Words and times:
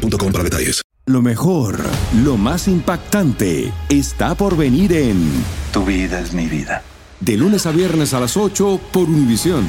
boostmobile.com 0.00 0.32
para 0.32 0.44
detalles. 0.44 0.82
Lo 1.06 1.22
mejor, 1.22 1.78
lo 2.22 2.36
más 2.36 2.68
impactante, 2.68 3.72
está 3.88 4.34
por 4.34 4.56
venir 4.56 4.92
en 4.92 5.44
Tu 5.72 5.84
vida 5.84 6.20
es 6.20 6.32
mi 6.32 6.46
vida. 6.46 6.82
De 7.20 7.36
lunes 7.36 7.66
a 7.66 7.72
viernes 7.72 8.14
a 8.14 8.20
las 8.20 8.36
8 8.36 8.80
por 8.92 9.08
Univisión. 9.08 9.66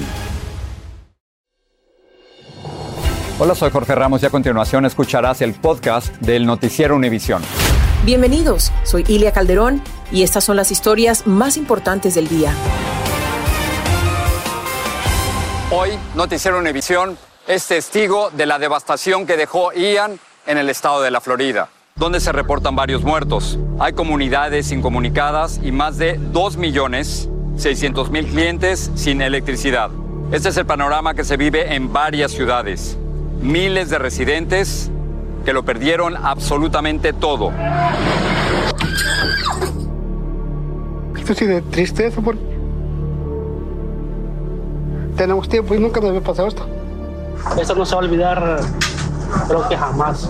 Hola, 3.39 3.55
soy 3.55 3.71
Jorge 3.71 3.95
Ramos 3.95 4.21
y 4.21 4.27
a 4.27 4.29
continuación 4.29 4.85
escucharás 4.85 5.41
el 5.41 5.53
podcast 5.55 6.15
del 6.17 6.45
Noticiero 6.45 6.95
Univisión. 6.95 7.41
Bienvenidos, 8.05 8.71
soy 8.83 9.03
Ilia 9.07 9.31
Calderón 9.31 9.81
y 10.11 10.21
estas 10.21 10.43
son 10.43 10.57
las 10.57 10.71
historias 10.71 11.25
más 11.25 11.57
importantes 11.57 12.13
del 12.13 12.27
día. 12.27 12.53
Hoy, 15.71 15.89
Noticiero 16.15 16.59
Univisión 16.59 17.17
es 17.47 17.67
testigo 17.67 18.29
de 18.31 18.45
la 18.45 18.59
devastación 18.59 19.25
que 19.25 19.37
dejó 19.37 19.71
Ian 19.73 20.19
en 20.45 20.57
el 20.57 20.69
estado 20.69 21.01
de 21.01 21.11
la 21.11 21.21
Florida, 21.21 21.69
donde 21.95 22.19
se 22.19 22.31
reportan 22.31 22.75
varios 22.75 23.03
muertos. 23.03 23.57
Hay 23.79 23.93
comunidades 23.93 24.71
incomunicadas 24.71 25.59
y 25.63 25.71
más 25.71 25.97
de 25.97 26.17
2 26.17 26.57
millones 26.57 27.29
600 27.57 28.09
mil 28.09 28.25
clientes 28.27 28.91
sin 28.95 29.21
electricidad. 29.21 29.91
Este 30.31 30.49
es 30.49 30.57
el 30.57 30.65
panorama 30.65 31.13
que 31.13 31.23
se 31.23 31.37
vive 31.37 31.75
en 31.75 31.91
varias 31.91 32.31
ciudades. 32.31 32.97
Miles 33.41 33.89
de 33.89 33.99
residentes 33.99 34.89
que 35.45 35.53
lo 35.53 35.63
perdieron 35.63 36.15
absolutamente 36.15 37.13
todo. 37.13 37.51
Esto 41.17 41.35
sí 41.35 41.45
de 41.45 41.61
tristeza 41.61 42.21
porque 42.21 42.41
tenemos 45.17 45.49
tiempo 45.49 45.75
y 45.75 45.79
nunca 45.79 45.99
nos 45.99 46.09
había 46.09 46.21
pasado 46.21 46.47
esto. 46.47 46.80
Eso 47.59 47.75
no 47.75 47.85
se 47.85 47.95
va 47.95 48.01
a 48.01 48.03
olvidar, 48.05 48.59
creo 49.47 49.67
que 49.67 49.77
jamás. 49.77 50.29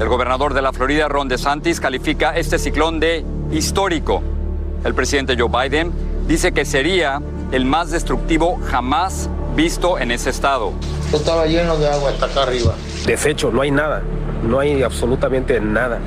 El 0.00 0.08
gobernador 0.08 0.54
de 0.54 0.62
la 0.62 0.72
Florida, 0.72 1.08
Ron 1.08 1.28
DeSantis, 1.28 1.80
califica 1.80 2.36
este 2.36 2.58
ciclón 2.58 3.00
de 3.00 3.24
histórico. 3.50 4.22
El 4.84 4.94
presidente 4.94 5.36
Joe 5.38 5.48
Biden 5.48 5.92
dice 6.26 6.52
que 6.52 6.64
sería 6.64 7.20
el 7.52 7.64
más 7.64 7.90
destructivo 7.90 8.58
jamás 8.68 9.28
visto 9.54 9.98
en 9.98 10.10
ese 10.10 10.30
estado. 10.30 10.72
Esto 11.04 11.18
estaba 11.18 11.46
lleno 11.46 11.76
de 11.76 11.88
agua 11.88 12.10
hasta 12.10 12.26
acá 12.26 12.42
arriba. 12.42 12.74
Deshecho, 13.06 13.50
no 13.50 13.62
hay 13.62 13.70
nada. 13.70 14.02
No 14.42 14.60
hay 14.60 14.82
absolutamente 14.82 15.60
nada. 15.60 15.98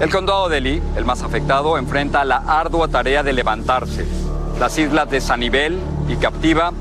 El 0.00 0.10
condado 0.10 0.48
de 0.48 0.60
Lee, 0.60 0.82
el 0.96 1.04
más 1.04 1.22
afectado, 1.22 1.78
enfrenta 1.78 2.24
la 2.24 2.36
ardua 2.36 2.88
tarea 2.88 3.22
de 3.22 3.32
levantarse. 3.32 4.06
Las 4.58 4.78
islas 4.78 5.10
de 5.10 5.20
Sanibel 5.20 5.78
y 6.08 6.16
Captiva 6.16 6.72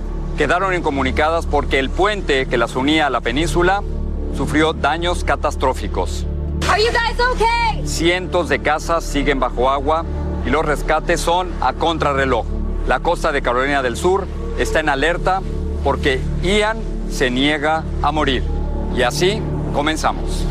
quedaron 0.42 0.74
incomunicadas 0.74 1.46
porque 1.46 1.78
el 1.78 1.92
puente 1.92 2.48
que 2.48 2.58
las 2.58 2.76
unía 2.76 3.06
a 3.06 3.10
la 3.12 3.22
península 3.22 3.84
sufrió 4.36 4.74
daños 4.74 5.24
catastróficos. 5.24 6.26
Cientos 7.86 8.50
de 8.50 8.60
casas 8.60 9.04
siguen 9.04 9.40
bajo 9.40 9.70
agua 9.70 10.04
y 10.44 10.50
los 10.50 10.66
rescates 10.66 11.22
son 11.22 11.52
a 11.62 11.74
contrarreloj. 11.74 12.48
La 12.88 13.02
costa 13.02 13.32
de 13.32 13.44
Carolina 13.44 13.84
del 13.84 13.96
Sur 13.96 14.26
está 14.58 14.80
en 14.80 14.90
alerta 14.90 15.44
porque 15.84 16.20
Ian 16.42 16.80
se 17.12 17.30
niega 17.30 17.84
a 18.02 18.12
morir. 18.12 18.42
Y 18.96 19.04
así 19.04 19.40
comenzamos. 19.76 20.44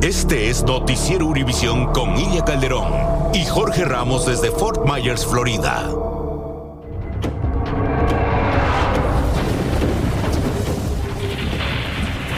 Este 0.00 0.48
es 0.48 0.62
Noticiero 0.62 1.26
Univisión 1.26 1.92
con 1.92 2.16
Ilia 2.16 2.42
Calderón 2.42 2.90
y 3.34 3.44
Jorge 3.44 3.84
Ramos 3.84 4.24
desde 4.24 4.50
Fort 4.50 4.88
Myers, 4.90 5.26
Florida. 5.26 5.90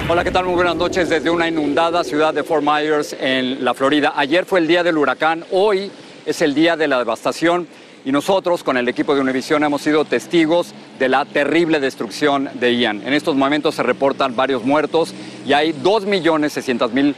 Hola, 0.06 0.22
¿qué 0.22 0.30
tal? 0.30 0.44
Muy 0.44 0.54
buenas 0.54 0.76
noches 0.76 1.08
desde 1.08 1.30
una 1.30 1.48
inundada 1.48 2.04
ciudad 2.04 2.34
de 2.34 2.44
Fort 2.44 2.62
Myers 2.62 3.16
en 3.18 3.64
la 3.64 3.72
Florida. 3.72 4.12
Ayer 4.14 4.44
fue 4.44 4.60
el 4.60 4.66
día 4.66 4.82
del 4.82 4.98
huracán, 4.98 5.46
hoy 5.50 5.90
es 6.26 6.42
el 6.42 6.54
día 6.54 6.76
de 6.76 6.88
la 6.88 6.98
devastación 6.98 7.66
y 8.04 8.12
nosotros 8.12 8.62
con 8.62 8.76
el 8.76 8.86
equipo 8.86 9.14
de 9.14 9.22
Univision 9.22 9.64
hemos 9.64 9.80
sido 9.80 10.04
testigos 10.04 10.74
de 10.98 11.08
la 11.08 11.24
terrible 11.24 11.80
destrucción 11.80 12.50
de 12.52 12.76
Ian. 12.76 13.02
En 13.06 13.14
estos 13.14 13.34
momentos 13.34 13.76
se 13.76 13.82
reportan 13.82 14.36
varios 14.36 14.62
muertos 14.62 15.14
y 15.46 15.54
hay 15.54 15.72
2.600.000 15.72 17.14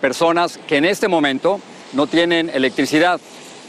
personas 0.00 0.60
que 0.68 0.76
en 0.76 0.84
este 0.84 1.08
momento 1.08 1.58
no 1.92 2.06
tienen 2.06 2.50
electricidad. 2.54 3.20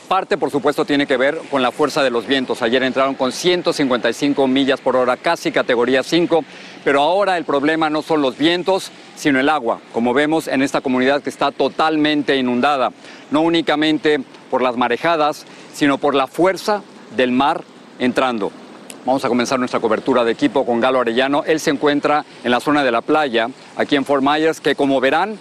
Parte, 0.10 0.40
por 0.40 0.50
supuesto, 0.50 0.86
tiene 0.86 1.06
que 1.06 1.18
ver 1.18 1.40
con 1.52 1.62
la 1.62 1.72
fuerza 1.72 2.02
de 2.02 2.10
los 2.10 2.26
vientos. 2.26 2.64
Ayer 2.64 2.82
entraron 2.82 3.14
con 3.14 3.32
155 3.32 4.48
millas 4.48 4.82
por 4.82 4.96
hora, 4.96 5.18
casi 5.18 5.52
categoría 5.52 6.02
5, 6.02 6.44
pero 6.84 7.04
ahora 7.04 7.38
el 7.38 7.46
problema 7.46 7.92
no 7.92 8.02
son 8.02 8.24
los 8.24 8.36
vientos, 8.36 8.92
sino 9.16 9.40
el 9.40 9.48
agua, 9.50 9.80
como 9.94 10.16
vemos 10.16 10.48
en 10.48 10.64
esta 10.64 10.82
comunidad 10.82 11.22
que 11.22 11.30
está 11.30 11.52
totalmente 11.52 12.36
inundada, 12.36 12.92
no 13.30 13.42
únicamente 13.42 14.20
por 14.50 14.64
las 14.64 14.78
marejadas, 14.78 15.46
sino 15.76 16.00
por 16.00 16.16
la 16.16 16.26
fuerza 16.26 16.82
del 17.16 17.32
mar 17.32 17.64
entrando. 18.00 18.52
Vamos 19.06 19.24
a 19.26 19.28
comenzar 19.28 19.60
nuestra 19.60 19.80
cobertura 19.80 20.24
de 20.24 20.32
equipo 20.32 20.66
con 20.66 20.80
Galo 20.80 21.02
Arellano. 21.02 21.44
Él 21.46 21.60
se 21.60 21.70
encuentra 21.70 22.26
en 22.44 22.50
la 22.50 22.60
zona 22.60 22.84
de 22.84 22.92
la 22.92 23.02
playa, 23.02 23.48
aquí 23.78 23.96
en 23.96 24.06
Fort 24.06 24.24
Myers, 24.24 24.60
que 24.60 24.74
como 24.74 25.00
verán 25.00 25.38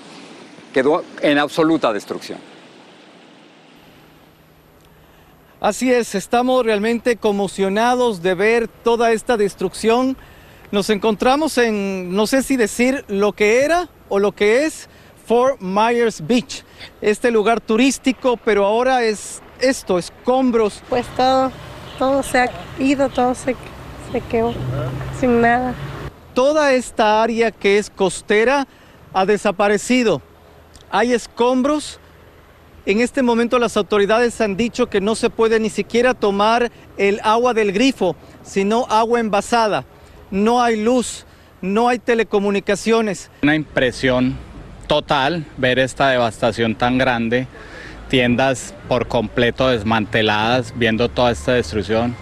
quedó 0.74 1.04
en 1.22 1.38
absoluta 1.38 1.90
destrucción. 1.94 2.57
Así 5.60 5.92
es, 5.92 6.14
estamos 6.14 6.64
realmente 6.64 7.16
conmocionados 7.16 8.22
de 8.22 8.34
ver 8.34 8.69
toda 8.69 9.10
esta 9.10 9.36
destrucción. 9.36 10.16
Nos 10.70 10.88
encontramos 10.88 11.58
en, 11.58 12.14
no 12.14 12.28
sé 12.28 12.44
si 12.44 12.56
decir 12.56 13.04
lo 13.08 13.32
que 13.32 13.64
era 13.64 13.88
o 14.08 14.20
lo 14.20 14.30
que 14.30 14.66
es 14.66 14.88
Fort 15.26 15.60
Myers 15.60 16.24
Beach, 16.24 16.62
este 17.00 17.32
lugar 17.32 17.60
turístico, 17.60 18.36
pero 18.36 18.64
ahora 18.64 19.02
es 19.02 19.42
esto, 19.60 19.98
escombros. 19.98 20.80
Pues 20.88 21.06
todo, 21.16 21.50
todo 21.98 22.22
se 22.22 22.38
ha 22.38 22.50
ido, 22.78 23.08
todo 23.08 23.34
se, 23.34 23.56
se 24.12 24.20
quedó 24.30 24.54
sin 25.18 25.41
nada. 25.41 25.74
Toda 26.34 26.72
esta 26.72 27.20
área 27.20 27.50
que 27.50 27.78
es 27.78 27.91
costera 27.91 28.68
ha 29.12 29.26
desaparecido. 29.26 30.22
Hay 30.88 31.12
escombros, 31.12 31.98
en 32.88 33.00
este 33.00 33.22
momento 33.22 33.59
las 33.59 33.76
autoridades 33.76 34.41
han 34.41 34.56
dicho 34.56 34.88
que 34.88 35.03
no 35.03 35.15
se 35.15 35.28
puede 35.28 35.60
ni 35.60 35.69
siquiera 35.69 36.15
tomar 36.15 36.72
el 36.97 37.21
agua 37.22 37.53
del 37.53 37.71
grifo, 37.71 38.16
sino 38.43 38.87
agua 38.88 39.21
envasada. 39.21 39.84
No 40.31 40.62
hay 40.62 40.82
luz, 40.82 41.27
no 41.60 41.88
hay 41.88 41.98
telecomunicaciones. 41.98 43.31
Una 43.43 43.54
impresión 43.54 44.38
total 44.87 45.44
ver 45.59 45.78
esta 45.78 46.09
devastación 46.09 46.77
tan 46.77 46.97
grande, 46.97 47.47
tiendas 48.09 48.72
por 48.88 49.06
completo 49.06 49.69
desmanteladas, 49.69 50.72
viendo 50.75 51.10
toda 51.10 51.32
esta 51.32 51.53
destrucción. 51.53 52.16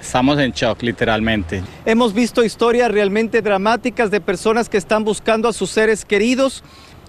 Estamos 0.00 0.38
en 0.38 0.52
shock 0.52 0.82
literalmente. 0.82 1.64
Hemos 1.84 2.14
visto 2.14 2.44
historias 2.44 2.92
realmente 2.92 3.42
dramáticas 3.42 4.12
de 4.12 4.20
personas 4.20 4.68
que 4.68 4.76
están 4.76 5.02
buscando 5.02 5.48
a 5.48 5.52
sus 5.52 5.70
seres 5.70 6.04
queridos 6.04 6.62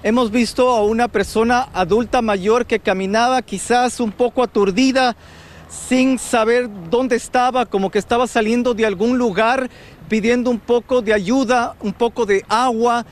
Hemos 0.03 0.29
visto 0.29 0.69
a 0.69 0.83
una 0.83 1.07
persona 1.07 1.69
adulta 1.73 2.21
mayor 2.21 2.67
que 2.67 2.79
caminaba 2.79 3.41
quizás 3.41 3.99
un 3.99 4.11
poco 4.11 4.43
aturdida, 4.43 5.15
sin 5.69 6.19
saber 6.19 6.69
dónde 6.91 7.15
estaba, 7.15 7.65
como 7.65 7.89
que 7.89 7.97
estaba 7.97 8.27
saliendo 8.27 8.75
de 8.75 8.85
algún 8.85 9.17
lugar 9.17 9.71
pidiendo 10.07 10.51
un 10.51 10.59
poco 10.59 11.01
de 11.01 11.13
ayuda, 11.13 11.75
un 11.81 11.93
poco 11.93 12.27
de 12.27 12.45
agua. 12.47 13.07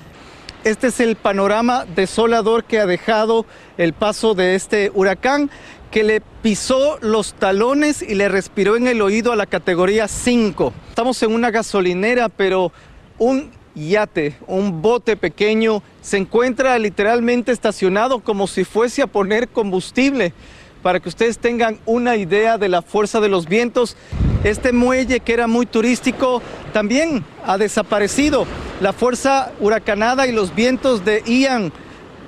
Este 0.63 0.87
es 0.87 0.99
el 0.99 1.15
panorama 1.15 1.85
desolador 1.95 2.63
que 2.63 2.79
ha 2.79 2.85
dejado 2.85 3.47
el 3.79 3.93
paso 3.93 4.35
de 4.35 4.53
este 4.53 4.91
huracán 4.93 5.49
que 5.89 6.03
le 6.03 6.21
pisó 6.43 6.99
los 7.01 7.33
talones 7.33 8.03
y 8.03 8.13
le 8.13 8.29
respiró 8.29 8.75
en 8.75 8.85
el 8.85 9.01
oído 9.01 9.31
a 9.31 9.35
la 9.35 9.47
categoría 9.47 10.07
5. 10.07 10.71
Estamos 10.89 11.21
en 11.23 11.33
una 11.33 11.49
gasolinera, 11.49 12.29
pero 12.29 12.71
un 13.17 13.49
yate, 13.75 14.35
un 14.47 14.81
bote 14.81 15.15
pequeño, 15.17 15.83
se 16.01 16.17
encuentra 16.17 16.77
literalmente 16.79 17.51
estacionado 17.51 18.19
como 18.19 18.47
si 18.47 18.63
fuese 18.63 19.01
a 19.01 19.07
poner 19.07 19.49
combustible. 19.49 20.33
Para 20.81 20.99
que 20.99 21.09
ustedes 21.09 21.39
tengan 21.39 21.79
una 21.85 22.15
idea 22.15 22.57
de 22.57 22.69
la 22.69 22.81
fuerza 22.81 23.19
de 23.19 23.27
los 23.27 23.47
vientos, 23.47 23.97
este 24.43 24.71
muelle 24.71 25.19
que 25.19 25.33
era 25.33 25.47
muy 25.47 25.65
turístico 25.65 26.41
también 26.73 27.25
ha 27.43 27.57
desaparecido. 27.57 28.45
La 28.81 28.93
fuerza 28.93 29.51
huracanada 29.59 30.27
y 30.27 30.31
los 30.31 30.53
vientos 30.53 31.03
de 31.03 31.23
Ian 31.25 31.71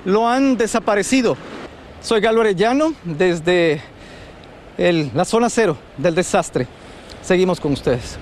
lo 0.04 0.28
han 0.28 0.56
desaparecido. 0.56 1.36
Soy 2.02 2.20
Galo 2.20 2.40
Arellano 2.40 2.94
desde 3.04 3.80
la 4.76 5.24
zona 5.24 5.50
cero 5.50 5.76
del 5.96 6.14
desastre. 6.14 6.66
Seguimos 7.22 7.60
con 7.60 7.72
ustedes. 7.72 8.18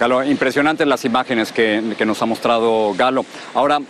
Galo, 0.00 0.24
impresionantes 0.24 0.86
las 0.86 1.04
imágenes 1.04 1.52
que, 1.52 1.94
que 1.98 2.06
nos 2.06 2.22
ha 2.22 2.24
mostrado 2.24 2.94
Galo. 2.94 3.26
Ahora, 3.52 3.80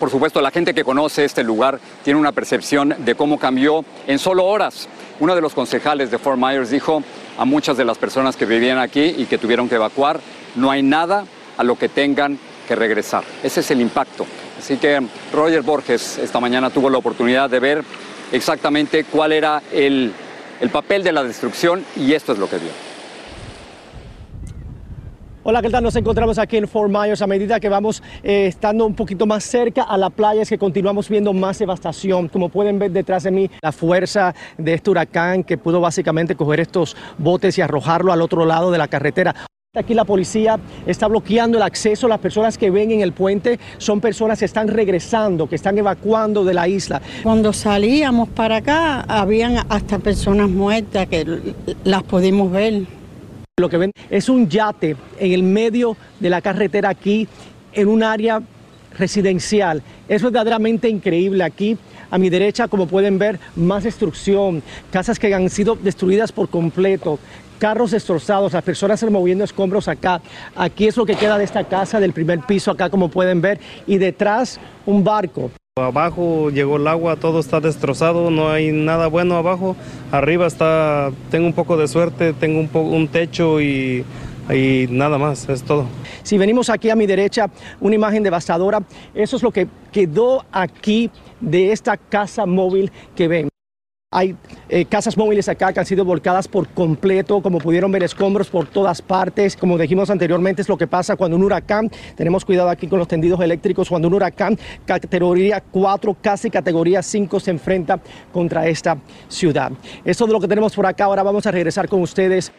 por 0.00 0.10
supuesto, 0.10 0.40
la 0.40 0.50
gente 0.50 0.74
que 0.74 0.82
conoce 0.82 1.24
este 1.24 1.44
lugar 1.44 1.78
tiene 2.02 2.18
una 2.18 2.32
percepción 2.32 2.92
de 2.98 3.14
cómo 3.14 3.38
cambió 3.38 3.84
en 4.08 4.18
solo 4.18 4.46
horas. 4.46 4.88
Uno 5.20 5.36
de 5.36 5.40
los 5.40 5.54
concejales 5.54 6.10
de 6.10 6.18
Fort 6.18 6.40
Myers 6.40 6.70
dijo 6.70 7.04
a 7.38 7.44
muchas 7.44 7.76
de 7.76 7.84
las 7.84 7.98
personas 7.98 8.36
que 8.36 8.46
vivían 8.46 8.78
aquí 8.78 9.14
y 9.16 9.26
que 9.26 9.38
tuvieron 9.38 9.68
que 9.68 9.76
evacuar, 9.76 10.18
no 10.56 10.72
hay 10.72 10.82
nada 10.82 11.24
a 11.56 11.62
lo 11.62 11.78
que 11.78 11.88
tengan 11.88 12.36
que 12.66 12.74
regresar. 12.74 13.22
Ese 13.44 13.60
es 13.60 13.70
el 13.70 13.80
impacto. 13.80 14.26
Así 14.58 14.76
que 14.76 15.00
Roger 15.32 15.62
Borges 15.62 16.18
esta 16.18 16.40
mañana 16.40 16.70
tuvo 16.70 16.90
la 16.90 16.98
oportunidad 16.98 17.48
de 17.48 17.60
ver 17.60 17.84
exactamente 18.32 19.04
cuál 19.04 19.30
era 19.30 19.62
el, 19.70 20.12
el 20.60 20.70
papel 20.70 21.04
de 21.04 21.12
la 21.12 21.22
destrucción 21.22 21.84
y 21.94 22.12
esto 22.12 22.32
es 22.32 22.40
lo 22.40 22.50
que 22.50 22.58
vio. 22.58 22.89
Hola, 25.42 25.62
¿qué 25.62 25.70
tal? 25.70 25.82
Nos 25.82 25.96
encontramos 25.96 26.38
aquí 26.38 26.58
en 26.58 26.68
Fort 26.68 26.90
Myers 26.92 27.22
a 27.22 27.26
medida 27.26 27.58
que 27.58 27.70
vamos 27.70 28.02
eh, 28.22 28.44
estando 28.48 28.84
un 28.84 28.94
poquito 28.94 29.24
más 29.24 29.42
cerca 29.42 29.84
a 29.84 29.96
la 29.96 30.10
playa 30.10 30.42
es 30.42 30.50
que 30.50 30.58
continuamos 30.58 31.08
viendo 31.08 31.32
más 31.32 31.58
devastación. 31.58 32.28
Como 32.28 32.50
pueden 32.50 32.78
ver 32.78 32.90
detrás 32.90 33.22
de 33.22 33.30
mí, 33.30 33.50
la 33.62 33.72
fuerza 33.72 34.34
de 34.58 34.74
este 34.74 34.90
huracán 34.90 35.42
que 35.42 35.56
pudo 35.56 35.80
básicamente 35.80 36.34
coger 36.34 36.60
estos 36.60 36.94
botes 37.16 37.56
y 37.56 37.62
arrojarlo 37.62 38.12
al 38.12 38.20
otro 38.20 38.44
lado 38.44 38.70
de 38.70 38.76
la 38.76 38.88
carretera. 38.88 39.34
Aquí 39.74 39.94
la 39.94 40.04
policía 40.04 40.58
está 40.84 41.06
bloqueando 41.06 41.56
el 41.56 41.62
acceso. 41.62 42.06
Las 42.06 42.18
personas 42.18 42.58
que 42.58 42.70
ven 42.70 42.90
en 42.90 43.00
el 43.00 43.14
puente 43.14 43.58
son 43.78 44.02
personas 44.02 44.38
que 44.40 44.44
están 44.44 44.68
regresando, 44.68 45.48
que 45.48 45.54
están 45.54 45.78
evacuando 45.78 46.44
de 46.44 46.52
la 46.52 46.68
isla. 46.68 47.00
Cuando 47.22 47.54
salíamos 47.54 48.28
para 48.28 48.56
acá, 48.56 49.06
habían 49.08 49.56
hasta 49.70 50.00
personas 50.00 50.50
muertas 50.50 51.06
que 51.06 51.54
las 51.84 52.02
pudimos 52.02 52.52
ver. 52.52 52.99
Lo 53.60 53.68
que 53.68 53.76
ven 53.76 53.92
es 54.08 54.30
un 54.30 54.48
yate 54.48 54.96
en 55.18 55.32
el 55.32 55.42
medio 55.42 55.94
de 56.18 56.30
la 56.30 56.40
carretera 56.40 56.88
aquí, 56.88 57.28
en 57.74 57.88
un 57.88 58.02
área 58.02 58.40
residencial. 58.98 59.82
Es 60.08 60.22
verdaderamente 60.22 60.88
increíble 60.88 61.44
aquí. 61.44 61.76
A 62.10 62.16
mi 62.16 62.30
derecha, 62.30 62.68
como 62.68 62.86
pueden 62.86 63.18
ver, 63.18 63.38
más 63.56 63.84
destrucción, 63.84 64.62
casas 64.90 65.18
que 65.18 65.32
han 65.32 65.50
sido 65.50 65.76
destruidas 65.76 66.32
por 66.32 66.48
completo, 66.48 67.18
carros 67.58 67.90
destrozados, 67.90 68.54
las 68.54 68.64
personas 68.64 69.04
moviendo 69.10 69.44
escombros 69.44 69.88
acá. 69.88 70.22
Aquí 70.56 70.88
es 70.88 70.96
lo 70.96 71.04
que 71.04 71.14
queda 71.14 71.36
de 71.36 71.44
esta 71.44 71.64
casa, 71.64 72.00
del 72.00 72.14
primer 72.14 72.40
piso 72.40 72.70
acá, 72.70 72.88
como 72.88 73.10
pueden 73.10 73.42
ver, 73.42 73.60
y 73.86 73.98
detrás 73.98 74.58
un 74.86 75.04
barco. 75.04 75.50
Abajo 75.80 76.50
llegó 76.50 76.76
el 76.76 76.86
agua, 76.88 77.16
todo 77.16 77.38
está 77.38 77.60
destrozado, 77.60 78.30
no 78.30 78.50
hay 78.50 78.72
nada 78.72 79.06
bueno 79.06 79.36
abajo. 79.36 79.76
Arriba 80.10 80.46
está, 80.46 81.10
tengo 81.30 81.46
un 81.46 81.52
poco 81.52 81.76
de 81.76 81.86
suerte, 81.86 82.32
tengo 82.32 82.60
un, 82.60 82.68
un 82.92 83.08
techo 83.08 83.60
y, 83.60 84.04
y 84.52 84.86
nada 84.90 85.16
más, 85.16 85.48
es 85.48 85.62
todo. 85.62 85.86
Si 86.22 86.38
venimos 86.38 86.70
aquí 86.70 86.90
a 86.90 86.96
mi 86.96 87.06
derecha, 87.06 87.46
una 87.80 87.94
imagen 87.94 88.22
devastadora, 88.22 88.82
eso 89.14 89.36
es 89.36 89.42
lo 89.42 89.52
que 89.52 89.68
quedó 89.92 90.44
aquí 90.50 91.10
de 91.40 91.72
esta 91.72 91.96
casa 91.96 92.46
móvil 92.46 92.90
que 93.14 93.28
ven. 93.28 93.49
Hay 94.12 94.34
eh, 94.68 94.86
casas 94.86 95.16
móviles 95.16 95.48
acá 95.48 95.72
que 95.72 95.78
han 95.78 95.86
sido 95.86 96.04
volcadas 96.04 96.48
por 96.48 96.66
completo, 96.70 97.40
como 97.40 97.58
pudieron 97.58 97.92
ver 97.92 98.02
escombros 98.02 98.50
por 98.50 98.66
todas 98.66 99.00
partes. 99.00 99.54
Como 99.56 99.78
dijimos 99.78 100.10
anteriormente, 100.10 100.62
es 100.62 100.68
lo 100.68 100.76
que 100.76 100.88
pasa 100.88 101.14
cuando 101.14 101.36
un 101.36 101.44
huracán, 101.44 101.88
tenemos 102.16 102.44
cuidado 102.44 102.70
aquí 102.70 102.88
con 102.88 102.98
los 102.98 103.06
tendidos 103.06 103.40
eléctricos, 103.40 103.88
cuando 103.88 104.08
un 104.08 104.14
huracán 104.14 104.58
categoría 104.84 105.60
4, 105.60 106.16
casi 106.20 106.50
categoría 106.50 107.04
5 107.04 107.38
se 107.38 107.52
enfrenta 107.52 108.00
contra 108.32 108.66
esta 108.66 108.98
ciudad. 109.28 109.70
Eso 110.04 110.24
es 110.24 110.32
lo 110.32 110.40
que 110.40 110.48
tenemos 110.48 110.74
por 110.74 110.86
acá. 110.86 111.04
Ahora 111.04 111.22
vamos 111.22 111.46
a 111.46 111.52
regresar 111.52 111.88
con 111.88 112.02
ustedes. 112.02 112.50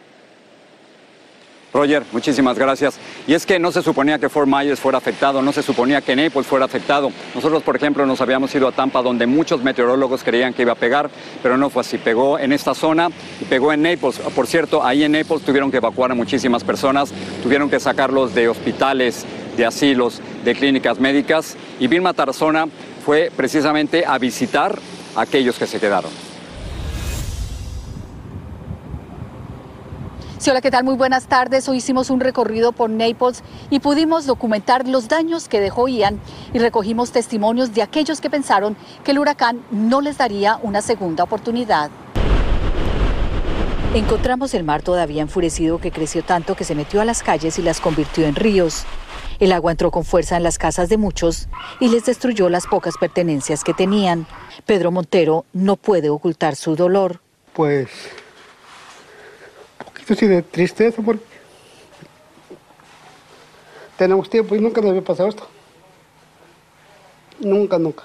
Roger, 1.72 2.02
muchísimas 2.12 2.58
gracias. 2.58 2.98
Y 3.26 3.34
es 3.34 3.46
que 3.46 3.58
no 3.58 3.72
se 3.72 3.82
suponía 3.82 4.18
que 4.18 4.28
Fort 4.28 4.48
Myers 4.48 4.78
fuera 4.78 4.98
afectado, 4.98 5.40
no 5.40 5.52
se 5.52 5.62
suponía 5.62 6.02
que 6.02 6.14
Naples 6.14 6.46
fuera 6.46 6.66
afectado. 6.66 7.10
Nosotros, 7.34 7.62
por 7.62 7.76
ejemplo, 7.76 8.04
nos 8.04 8.20
habíamos 8.20 8.54
ido 8.54 8.68
a 8.68 8.72
Tampa, 8.72 9.00
donde 9.00 9.26
muchos 9.26 9.62
meteorólogos 9.62 10.22
creían 10.22 10.52
que 10.52 10.62
iba 10.62 10.72
a 10.72 10.76
pegar, 10.76 11.10
pero 11.42 11.56
no 11.56 11.70
fue 11.70 11.80
así. 11.80 11.96
Pegó 11.96 12.38
en 12.38 12.52
esta 12.52 12.74
zona 12.74 13.08
y 13.40 13.44
pegó 13.44 13.72
en 13.72 13.82
Naples. 13.82 14.18
Por 14.18 14.46
cierto, 14.46 14.84
ahí 14.84 15.04
en 15.04 15.12
Naples 15.12 15.42
tuvieron 15.42 15.70
que 15.70 15.78
evacuar 15.78 16.12
a 16.12 16.14
muchísimas 16.14 16.62
personas, 16.62 17.12
tuvieron 17.42 17.70
que 17.70 17.80
sacarlos 17.80 18.34
de 18.34 18.48
hospitales, 18.48 19.24
de 19.56 19.64
asilos, 19.64 20.20
de 20.44 20.54
clínicas 20.54 21.00
médicas. 21.00 21.56
Y 21.80 21.86
Vilma 21.86 22.12
Tarzona 22.12 22.66
fue 23.04 23.32
precisamente 23.34 24.04
a 24.06 24.18
visitar 24.18 24.78
a 25.16 25.22
aquellos 25.22 25.58
que 25.58 25.66
se 25.66 25.80
quedaron. 25.80 26.31
Sí, 30.42 30.50
hola, 30.50 30.60
¿qué 30.60 30.72
tal? 30.72 30.82
Muy 30.82 30.96
buenas 30.96 31.28
tardes. 31.28 31.68
Hoy 31.68 31.76
hicimos 31.76 32.10
un 32.10 32.18
recorrido 32.18 32.72
por 32.72 32.90
Naples 32.90 33.44
y 33.70 33.78
pudimos 33.78 34.26
documentar 34.26 34.88
los 34.88 35.06
daños 35.06 35.46
que 35.46 35.60
dejó 35.60 35.86
Ian 35.86 36.18
y 36.52 36.58
recogimos 36.58 37.12
testimonios 37.12 37.74
de 37.74 37.82
aquellos 37.82 38.20
que 38.20 38.28
pensaron 38.28 38.76
que 39.04 39.12
el 39.12 39.20
huracán 39.20 39.64
no 39.70 40.00
les 40.00 40.18
daría 40.18 40.58
una 40.60 40.82
segunda 40.82 41.22
oportunidad. 41.22 41.92
Encontramos 43.94 44.52
el 44.54 44.64
mar 44.64 44.82
todavía 44.82 45.22
enfurecido 45.22 45.78
que 45.78 45.92
creció 45.92 46.24
tanto 46.24 46.56
que 46.56 46.64
se 46.64 46.74
metió 46.74 47.00
a 47.00 47.04
las 47.04 47.22
calles 47.22 47.60
y 47.60 47.62
las 47.62 47.80
convirtió 47.80 48.26
en 48.26 48.34
ríos. 48.34 48.82
El 49.38 49.52
agua 49.52 49.70
entró 49.70 49.92
con 49.92 50.04
fuerza 50.04 50.36
en 50.36 50.42
las 50.42 50.58
casas 50.58 50.88
de 50.88 50.96
muchos 50.96 51.46
y 51.78 51.86
les 51.86 52.04
destruyó 52.04 52.48
las 52.48 52.66
pocas 52.66 52.94
pertenencias 52.98 53.62
que 53.62 53.74
tenían. 53.74 54.26
Pedro 54.66 54.90
Montero 54.90 55.44
no 55.52 55.76
puede 55.76 56.10
ocultar 56.10 56.56
su 56.56 56.74
dolor. 56.74 57.20
Pues 57.52 57.88
poquito 60.02 60.14
así 60.14 60.26
de 60.26 60.42
tristeza 60.42 61.00
porque 61.02 61.22
tenemos 63.96 64.28
tiempo 64.28 64.54
y 64.56 64.60
nunca 64.60 64.80
nos 64.80 64.90
había 64.90 65.04
pasado 65.04 65.28
esto. 65.28 65.46
Nunca, 67.40 67.78
nunca. 67.78 68.04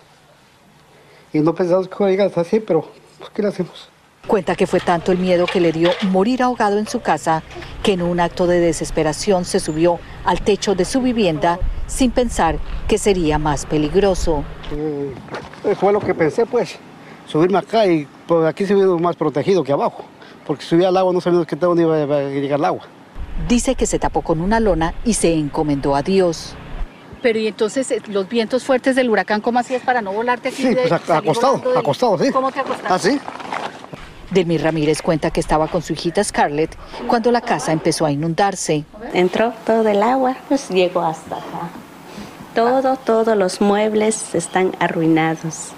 Y 1.33 1.39
no 1.39 1.53
pensamos 1.53 1.87
que 1.87 1.95
iba 1.99 2.07
a 2.07 2.09
llegar 2.09 2.27
hasta 2.27 2.41
así, 2.41 2.59
pero 2.59 2.87
pues, 3.17 3.29
¿qué 3.31 3.41
le 3.41 3.47
hacemos? 3.49 3.89
Cuenta 4.27 4.55
que 4.55 4.67
fue 4.67 4.79
tanto 4.79 5.11
el 5.11 5.19
miedo 5.19 5.45
que 5.45 5.59
le 5.59 5.71
dio 5.71 5.89
morir 6.09 6.43
ahogado 6.43 6.77
en 6.77 6.87
su 6.87 7.01
casa 7.01 7.43
que 7.81 7.93
en 7.93 8.01
un 8.01 8.19
acto 8.19 8.45
de 8.45 8.59
desesperación 8.59 9.45
se 9.45 9.59
subió 9.59 9.99
al 10.25 10.41
techo 10.41 10.75
de 10.75 10.85
su 10.85 11.01
vivienda 11.01 11.59
sin 11.87 12.11
pensar 12.11 12.57
que 12.87 12.97
sería 12.97 13.37
más 13.39 13.65
peligroso. 13.65 14.43
Eh, 14.71 15.13
fue 15.79 15.93
lo 15.93 15.99
que 15.99 16.13
pensé, 16.13 16.45
pues, 16.45 16.77
subirme 17.25 17.59
acá 17.59 17.85
y 17.87 18.07
pues, 18.27 18.45
aquí 18.45 18.65
se 18.65 18.75
ve 18.75 18.85
más 18.99 19.15
protegido 19.15 19.63
que 19.63 19.71
abajo 19.71 20.03
porque 20.47 20.63
si 20.63 20.69
subía 20.69 20.87
al 20.87 20.97
agua 20.97 21.11
no 21.11 21.19
sabíamos 21.19 21.45
qué 21.45 21.57
dónde 21.57 21.83
iba 21.83 21.95
a 21.95 22.21
llegar 22.29 22.59
el 22.59 22.65
agua. 22.65 22.83
Dice 23.47 23.75
que 23.75 23.85
se 23.85 23.99
tapó 23.99 24.21
con 24.21 24.39
una 24.39 24.59
lona 24.59 24.93
y 25.03 25.13
se 25.13 25.33
encomendó 25.33 25.95
a 25.95 26.01
Dios. 26.01 26.55
Pero 27.21 27.37
y 27.37 27.47
entonces 27.47 27.91
eh, 27.91 28.01
los 28.07 28.29
vientos 28.29 28.63
fuertes 28.63 28.95
del 28.95 29.09
huracán, 29.09 29.41
¿cómo 29.41 29.59
hacías 29.59 29.81
para 29.83 30.01
no 30.01 30.13
volarte 30.13 30.49
aquí? 30.49 30.63
Sí, 30.63 30.75
pues 30.75 30.91
acostado, 30.91 31.77
acostado, 31.77 32.17
sí. 32.17 32.31
¿Cómo 32.31 32.51
te 32.51 32.61
acostaste? 32.61 32.93
¿Ah, 32.93 32.97
sí? 32.97 33.19
Delmi 34.31 34.57
Ramírez 34.57 35.01
cuenta 35.01 35.31
que 35.31 35.39
estaba 35.39 35.67
con 35.67 35.81
su 35.81 35.93
hijita 35.93 36.23
Scarlett 36.23 36.75
cuando 37.07 37.31
la 37.31 37.41
casa 37.41 37.71
empezó 37.71 38.05
a 38.05 38.11
inundarse. 38.11 38.85
Entró 39.13 39.53
todo 39.65 39.87
el 39.87 40.01
agua, 40.01 40.37
pues 40.47 40.69
llegó 40.69 41.01
hasta 41.01 41.35
acá. 41.35 41.69
Todo, 42.53 42.95
todos 42.97 43.37
los 43.37 43.61
muebles 43.61 44.33
están 44.35 44.75
arruinados. 44.79 45.71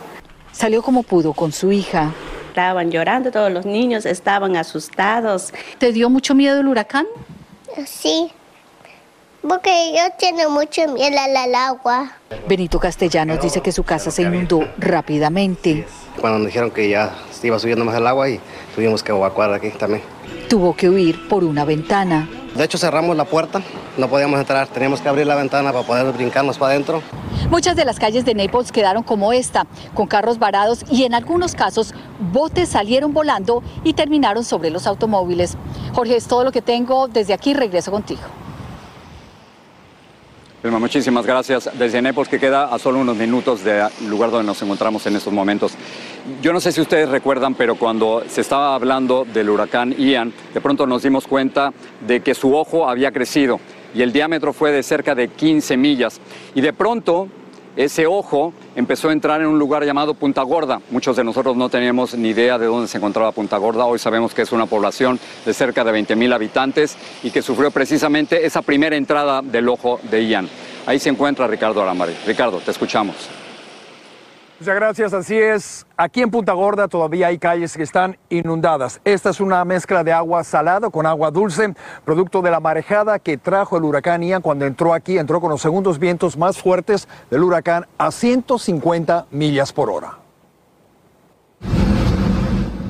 Salió 0.52 0.82
como 0.82 1.04
pudo 1.04 1.34
con 1.34 1.52
su 1.52 1.72
hija 1.72 2.12
estaban 2.60 2.92
llorando, 2.92 3.32
todos 3.32 3.50
los 3.50 3.66
niños 3.66 4.06
estaban 4.06 4.58
asustados. 4.58 5.54
¿Te 5.78 5.94
dio 5.94 6.10
mucho 6.10 6.36
miedo 6.36 6.60
el 6.60 6.68
huracán? 6.68 7.06
Sí, 7.86 8.34
porque 9.48 9.94
yo 9.96 10.02
tengo 10.20 10.50
mucho 10.50 10.86
miedo 10.90 11.18
al 11.18 11.56
agua. 11.56 12.12
Benito 12.50 12.78
Castellanos 12.78 13.42
dice 13.42 13.62
que 13.62 13.72
su 13.72 13.84
casa 13.84 14.12
se 14.12 14.24
inundó 14.24 14.68
rápidamente. 14.78 15.88
Cuando 16.20 16.40
nos 16.40 16.48
dijeron 16.48 16.70
que 16.72 16.90
ya 16.90 17.16
iba 17.44 17.58
subiendo 17.60 17.86
más 17.86 17.96
el 17.96 18.06
agua 18.06 18.30
y 18.30 18.42
tuvimos 18.76 19.04
que 19.04 19.14
evacuar 19.14 19.54
aquí 19.54 19.70
también. 19.70 20.02
Tuvo 20.50 20.76
que 20.76 20.90
huir 20.90 21.30
por 21.30 21.46
una 21.46 21.64
ventana. 21.64 22.28
De 22.56 22.66
hecho 22.66 22.78
cerramos 22.78 23.16
la 23.16 23.24
puerta, 23.24 23.62
no 23.98 24.10
podíamos 24.10 24.38
entrar, 24.38 24.68
teníamos 24.68 25.00
que 25.00 25.08
abrir 25.08 25.26
la 25.26 25.36
ventana 25.36 25.72
para 25.72 25.88
poder 25.88 26.12
brincarnos 26.12 26.58
para 26.58 26.74
adentro. 26.74 27.02
Muchas 27.50 27.76
de 27.76 27.86
las 27.86 28.00
calles 28.00 28.26
de 28.26 28.36
Naples 28.36 28.72
quedaron 28.72 29.04
como 29.04 29.34
esta, 29.34 29.66
con 29.94 30.08
carros 30.08 30.38
varados 30.40 30.86
y 30.92 31.04
en 31.04 31.14
algunos 31.14 31.56
casos 31.56 31.94
botes 32.32 32.70
salieron 32.70 33.14
volando 33.14 33.64
y 33.84 33.94
terminaron 33.94 34.44
sobre 34.44 34.70
los 34.70 34.86
automóviles. 34.86 35.58
Jorge, 35.94 36.16
es 36.16 36.28
todo 36.28 36.44
lo 36.44 36.52
que 36.52 36.62
tengo. 36.62 37.08
Desde 37.08 37.34
aquí 37.34 37.54
regreso 37.54 37.92
contigo. 37.92 38.22
Muchísimas 40.62 41.26
gracias. 41.26 41.70
Desde 41.80 42.02
Naples, 42.02 42.28
que 42.28 42.38
queda 42.38 42.66
a 42.66 42.78
solo 42.78 43.00
unos 43.00 43.16
minutos 43.16 43.64
del 43.64 43.88
lugar 44.10 44.30
donde 44.30 44.46
nos 44.46 44.62
encontramos 44.62 45.06
en 45.08 45.16
estos 45.16 45.32
momentos. 45.32 45.72
Yo 46.42 46.52
no 46.52 46.60
sé 46.60 46.74
si 46.74 46.82
ustedes 46.82 47.08
recuerdan, 47.08 47.56
pero 47.56 47.76
cuando 47.76 48.24
se 48.28 48.42
estaba 48.42 48.76
hablando 48.76 49.26
del 49.26 49.50
huracán 49.50 49.94
Ian, 49.98 50.34
de 50.54 50.60
pronto 50.60 50.86
nos 50.86 51.04
dimos 51.04 51.26
cuenta 51.28 51.72
de 52.06 52.20
que 52.20 52.36
su 52.36 52.56
ojo 52.56 52.90
había 52.90 53.12
crecido 53.12 53.60
y 53.94 54.02
el 54.02 54.12
diámetro 54.12 54.54
fue 54.54 54.72
de 54.72 54.84
cerca 54.84 55.16
de 55.16 55.30
15 55.30 55.78
millas. 55.78 56.20
Y 56.56 56.62
de 56.62 56.74
pronto 56.74 57.28
ese 57.76 58.08
ojo 58.08 58.54
empezó 58.76 59.10
a 59.10 59.14
entrar 59.14 59.42
en 59.42 59.48
un 59.48 59.58
lugar 59.58 59.86
llamado 59.86 60.14
Punta 60.14 60.42
Gorda. 60.44 60.82
Muchos 60.92 61.16
de 61.16 61.24
nosotros 61.24 61.56
no 61.56 61.70
teníamos 61.70 62.14
ni 62.14 62.30
idea 62.30 62.58
de 62.58 62.66
dónde 62.66 62.88
se 62.88 62.98
encontraba 62.98 63.32
Punta 63.32 63.58
Gorda. 63.58 63.86
Hoy 63.86 64.00
sabemos 64.00 64.34
que 64.34 64.42
es 64.42 64.52
una 64.52 64.66
población 64.66 65.20
de 65.46 65.54
cerca 65.54 65.84
de 65.84 65.92
20 65.92 66.16
mil 66.16 66.34
habitantes 66.34 66.98
y 67.24 67.32
que 67.32 67.42
sufrió 67.42 67.72
precisamente 67.72 68.46
esa 68.46 68.62
primera 68.62 68.96
entrada 68.96 69.42
del 69.42 69.70
ojo 69.70 70.00
de 70.10 70.28
Ian. 70.28 70.50
Ahí 70.86 71.00
se 71.00 71.10
encuentra 71.10 71.48
Ricardo 71.48 71.82
Aramari. 71.82 72.14
Ricardo, 72.26 72.58
te 72.58 72.72
escuchamos. 72.72 73.16
Muchas 74.60 74.76
gracias, 74.76 75.14
así 75.14 75.38
es. 75.38 75.88
Aquí 75.96 76.22
en 76.22 76.30
Punta 76.30 76.52
Gorda 76.52 76.90
todavía 76.90 77.28
hay 77.28 77.38
calles 77.38 77.78
que 77.78 77.84
están 77.84 78.18
inundadas. 78.28 79.00
Esta 79.06 79.30
es 79.30 79.40
una 79.40 79.64
mezcla 79.64 80.04
de 80.04 80.12
agua 80.12 80.44
salada 80.44 80.90
con 80.90 81.06
agua 81.06 81.32
dulce, 81.32 81.74
producto 82.04 82.42
de 82.42 82.52
la 82.52 82.60
marejada 82.60 83.20
que 83.20 83.38
trajo 83.38 83.78
el 83.78 83.86
huracán 83.86 84.22
Ian 84.22 84.42
cuando 84.42 84.66
entró 84.66 84.94
aquí, 84.94 85.18
entró 85.18 85.40
con 85.40 85.50
los 85.50 85.62
segundos 85.62 85.98
vientos 85.98 86.36
más 86.36 86.58
fuertes 86.58 87.08
del 87.32 87.44
huracán 87.44 87.86
a 87.98 88.12
150 88.12 89.28
millas 89.32 89.72
por 89.72 89.90
hora. 89.90 90.18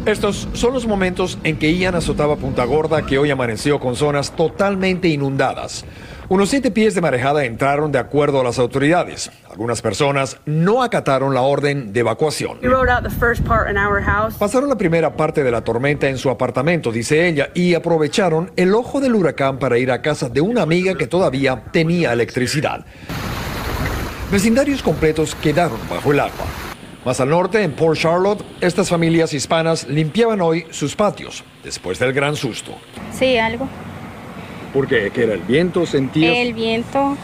Estos 0.07 0.47
son 0.53 0.73
los 0.73 0.87
momentos 0.87 1.37
en 1.43 1.59
que 1.59 1.71
Ian 1.71 1.93
azotaba 1.93 2.35
Punta 2.35 2.65
Gorda, 2.65 3.05
que 3.05 3.19
hoy 3.19 3.29
amaneció 3.29 3.79
con 3.79 3.95
zonas 3.95 4.31
totalmente 4.31 5.07
inundadas. 5.07 5.85
Unos 6.29 6.49
siete 6.51 6.69
pies 6.69 6.93
de 6.93 7.01
marejada 7.01 7.43
entraron 7.43 7.91
de 7.91 7.97
acuerdo 7.97 8.39
a 8.39 8.43
las 8.43 8.59
autoridades. 8.59 9.31
Algunas 9.49 9.81
personas 9.81 10.37
no 10.45 10.83
acataron 10.83 11.33
la 11.33 11.41
orden 11.41 11.91
de 11.91 12.01
evacuación. 12.01 12.59
Pasaron 14.37 14.69
la 14.69 14.77
primera 14.77 15.17
parte 15.17 15.43
de 15.43 15.49
la 15.49 15.63
tormenta 15.63 16.07
en 16.07 16.19
su 16.19 16.29
apartamento, 16.29 16.91
dice 16.91 17.27
ella, 17.27 17.49
y 17.55 17.73
aprovecharon 17.73 18.51
el 18.57 18.75
ojo 18.75 19.01
del 19.01 19.15
huracán 19.15 19.57
para 19.57 19.79
ir 19.79 19.91
a 19.91 20.03
casa 20.03 20.29
de 20.29 20.39
una 20.39 20.61
amiga 20.61 20.93
que 20.93 21.07
todavía 21.07 21.63
tenía 21.71 22.13
electricidad. 22.13 22.85
Vecindarios 24.31 24.83
completos 24.83 25.33
quedaron 25.33 25.79
bajo 25.89 26.11
el 26.11 26.19
agua. 26.19 26.45
Más 27.05 27.19
al 27.21 27.29
norte, 27.29 27.63
en 27.63 27.71
Port 27.71 27.97
Charlotte, 27.97 28.43
estas 28.61 28.87
familias 28.87 29.33
hispanas 29.33 29.87
limpiaban 29.87 30.41
hoy 30.41 30.67
sus 30.69 30.95
patios 30.95 31.43
después 31.63 31.97
del 31.97 32.13
gran 32.13 32.35
susto. 32.35 32.75
Sí, 33.17 33.35
algo. 33.39 33.67
¿Por 34.73 34.87
qué? 34.87 35.11
¿Que 35.11 35.23
era 35.23 35.33
el 35.33 35.41
viento? 35.41 35.85
¿Sentías? 35.85 36.35
El 36.35 36.53
viento. 36.53 37.17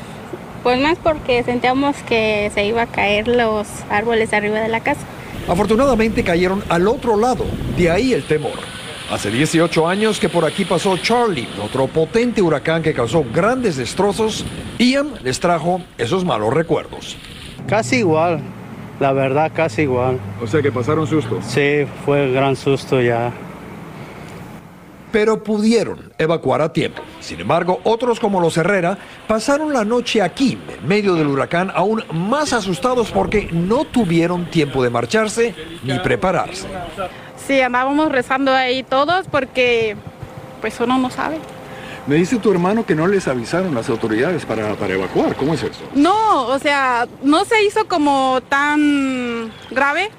Pues 0.63 0.79
más 0.79 0.97
porque 0.97 1.43
sentíamos 1.43 1.95
que 2.07 2.51
se 2.53 2.65
iba 2.65 2.83
a 2.83 2.87
caer 2.87 3.27
los 3.27 3.67
árboles 3.89 4.33
arriba 4.33 4.59
de 4.59 4.67
la 4.67 4.79
casa. 4.79 5.01
Afortunadamente 5.47 6.23
cayeron 6.23 6.63
al 6.69 6.87
otro 6.87 7.17
lado, 7.17 7.45
de 7.77 7.91
ahí 7.91 8.13
el 8.13 8.23
temor. 8.23 8.57
Hace 9.11 9.29
18 9.29 9.87
años 9.87 10.19
que 10.19 10.27
por 10.27 10.43
aquí 10.43 10.65
pasó 10.65 10.97
Charlie, 10.97 11.47
otro 11.61 11.85
potente 11.85 12.41
huracán 12.41 12.81
que 12.81 12.93
causó 12.93 13.23
grandes 13.31 13.77
destrozos. 13.77 14.43
Ian 14.79 15.11
les 15.23 15.39
trajo 15.39 15.81
esos 15.99 16.25
malos 16.25 16.51
recuerdos. 16.51 17.15
Casi 17.67 17.97
igual, 17.97 18.39
la 18.99 19.13
verdad, 19.13 19.51
casi 19.53 19.83
igual. 19.83 20.19
O 20.41 20.47
sea 20.47 20.63
que 20.63 20.71
pasaron 20.71 21.05
susto. 21.05 21.39
Sí, 21.43 21.85
fue 22.03 22.31
gran 22.31 22.55
susto 22.55 22.99
ya 22.99 23.31
pero 25.15 25.41
pudieron 25.41 26.11
evacuar 26.17 26.61
a 26.61 26.73
tiempo. 26.73 27.01
Sin 27.21 27.39
embargo, 27.39 27.79
otros 27.85 28.19
como 28.19 28.41
los 28.41 28.57
Herrera 28.57 28.97
pasaron 29.29 29.71
la 29.71 29.85
noche 29.85 30.21
aquí, 30.21 30.59
en 30.67 30.85
medio 30.85 31.15
del 31.15 31.27
huracán, 31.27 31.71
aún 31.73 32.03
más 32.11 32.51
asustados 32.51 33.11
porque 33.11 33.47
no 33.53 33.85
tuvieron 33.85 34.51
tiempo 34.51 34.83
de 34.83 34.89
marcharse 34.89 35.55
ni 35.83 35.97
prepararse. 35.99 36.67
Sí, 37.47 37.61
andábamos 37.61 38.11
rezando 38.11 38.53
ahí 38.53 38.83
todos 38.83 39.25
porque 39.31 39.95
pues 40.59 40.77
uno 40.81 40.97
no 40.97 41.09
sabe. 41.09 41.37
Me 42.07 42.15
dice 42.15 42.35
tu 42.35 42.51
hermano 42.51 42.85
que 42.85 42.93
no 42.93 43.07
les 43.07 43.29
avisaron 43.29 43.73
las 43.73 43.87
autoridades 43.87 44.45
para, 44.45 44.75
para 44.75 44.95
evacuar. 44.95 45.33
¿Cómo 45.37 45.53
es 45.53 45.63
eso? 45.63 45.79
No, 45.93 46.47
o 46.47 46.59
sea, 46.59 47.07
no 47.23 47.45
se 47.45 47.63
hizo 47.63 47.87
como 47.87 48.41
tan 48.49 49.49
grave, 49.71 50.11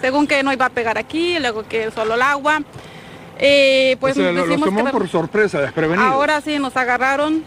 según 0.00 0.28
que 0.28 0.44
no 0.44 0.52
iba 0.52 0.66
a 0.66 0.70
pegar 0.70 0.96
aquí, 0.96 1.40
luego 1.40 1.64
que 1.68 1.90
solo 1.90 2.14
el 2.14 2.22
agua. 2.22 2.60
Eh, 3.38 3.96
pues 4.00 4.16
o 4.16 4.20
sea, 4.20 4.32
los 4.32 4.60
tomó 4.60 4.84
por 4.90 5.08
sorpresa, 5.08 5.60
desprevenidos. 5.60 6.10
Ahora 6.10 6.40
sí 6.40 6.58
nos 6.58 6.76
agarraron. 6.76 7.44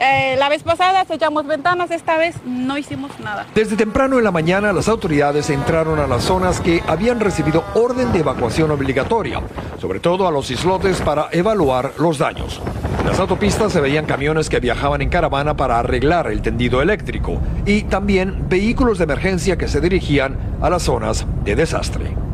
Eh, 0.00 0.36
la 0.38 0.48
vez 0.48 0.62
pasada 0.62 1.04
sellamos 1.04 1.44
ventanas, 1.44 1.90
esta 1.90 2.16
vez 2.16 2.36
no 2.44 2.78
hicimos 2.78 3.10
nada. 3.18 3.46
Desde 3.52 3.76
temprano 3.76 4.18
en 4.18 4.24
la 4.24 4.30
mañana 4.30 4.72
las 4.72 4.88
autoridades 4.88 5.50
entraron 5.50 5.98
a 5.98 6.06
las 6.06 6.22
zonas 6.22 6.60
que 6.60 6.84
habían 6.86 7.18
recibido 7.18 7.64
orden 7.74 8.12
de 8.12 8.20
evacuación 8.20 8.70
obligatoria, 8.70 9.40
sobre 9.80 9.98
todo 9.98 10.28
a 10.28 10.30
los 10.30 10.52
islotes 10.52 11.00
para 11.00 11.28
evaluar 11.32 11.94
los 11.98 12.18
daños. 12.18 12.62
En 13.00 13.08
las 13.08 13.18
autopistas 13.18 13.72
se 13.72 13.80
veían 13.80 14.06
camiones 14.06 14.48
que 14.48 14.60
viajaban 14.60 15.02
en 15.02 15.08
caravana 15.08 15.56
para 15.56 15.80
arreglar 15.80 16.30
el 16.30 16.42
tendido 16.42 16.80
eléctrico 16.80 17.40
y 17.66 17.82
también 17.82 18.48
vehículos 18.48 18.98
de 18.98 19.04
emergencia 19.04 19.58
que 19.58 19.66
se 19.66 19.80
dirigían 19.80 20.36
a 20.60 20.70
las 20.70 20.84
zonas 20.84 21.26
de 21.42 21.56
desastre. 21.56 22.27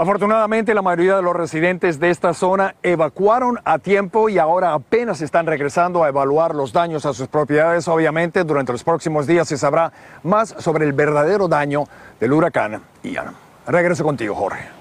Afortunadamente, 0.00 0.72
la 0.72 0.80
mayoría 0.80 1.16
de 1.16 1.22
los 1.22 1.36
residentes 1.36 2.00
de 2.00 2.08
esta 2.08 2.32
zona 2.32 2.74
evacuaron 2.82 3.58
a 3.66 3.78
tiempo 3.78 4.30
y 4.30 4.38
ahora 4.38 4.72
apenas 4.72 5.20
están 5.20 5.44
regresando 5.44 6.02
a 6.02 6.08
evaluar 6.08 6.54
los 6.54 6.72
daños 6.72 7.04
a 7.04 7.12
sus 7.12 7.28
propiedades. 7.28 7.86
Obviamente, 7.86 8.42
durante 8.44 8.72
los 8.72 8.82
próximos 8.82 9.26
días 9.26 9.46
se 9.46 9.58
sabrá 9.58 9.92
más 10.22 10.54
sobre 10.56 10.86
el 10.86 10.94
verdadero 10.94 11.48
daño 11.48 11.84
del 12.18 12.32
huracán 12.32 12.80
Ian. 13.02 13.34
Regreso 13.66 14.02
contigo, 14.02 14.34
Jorge. 14.34 14.79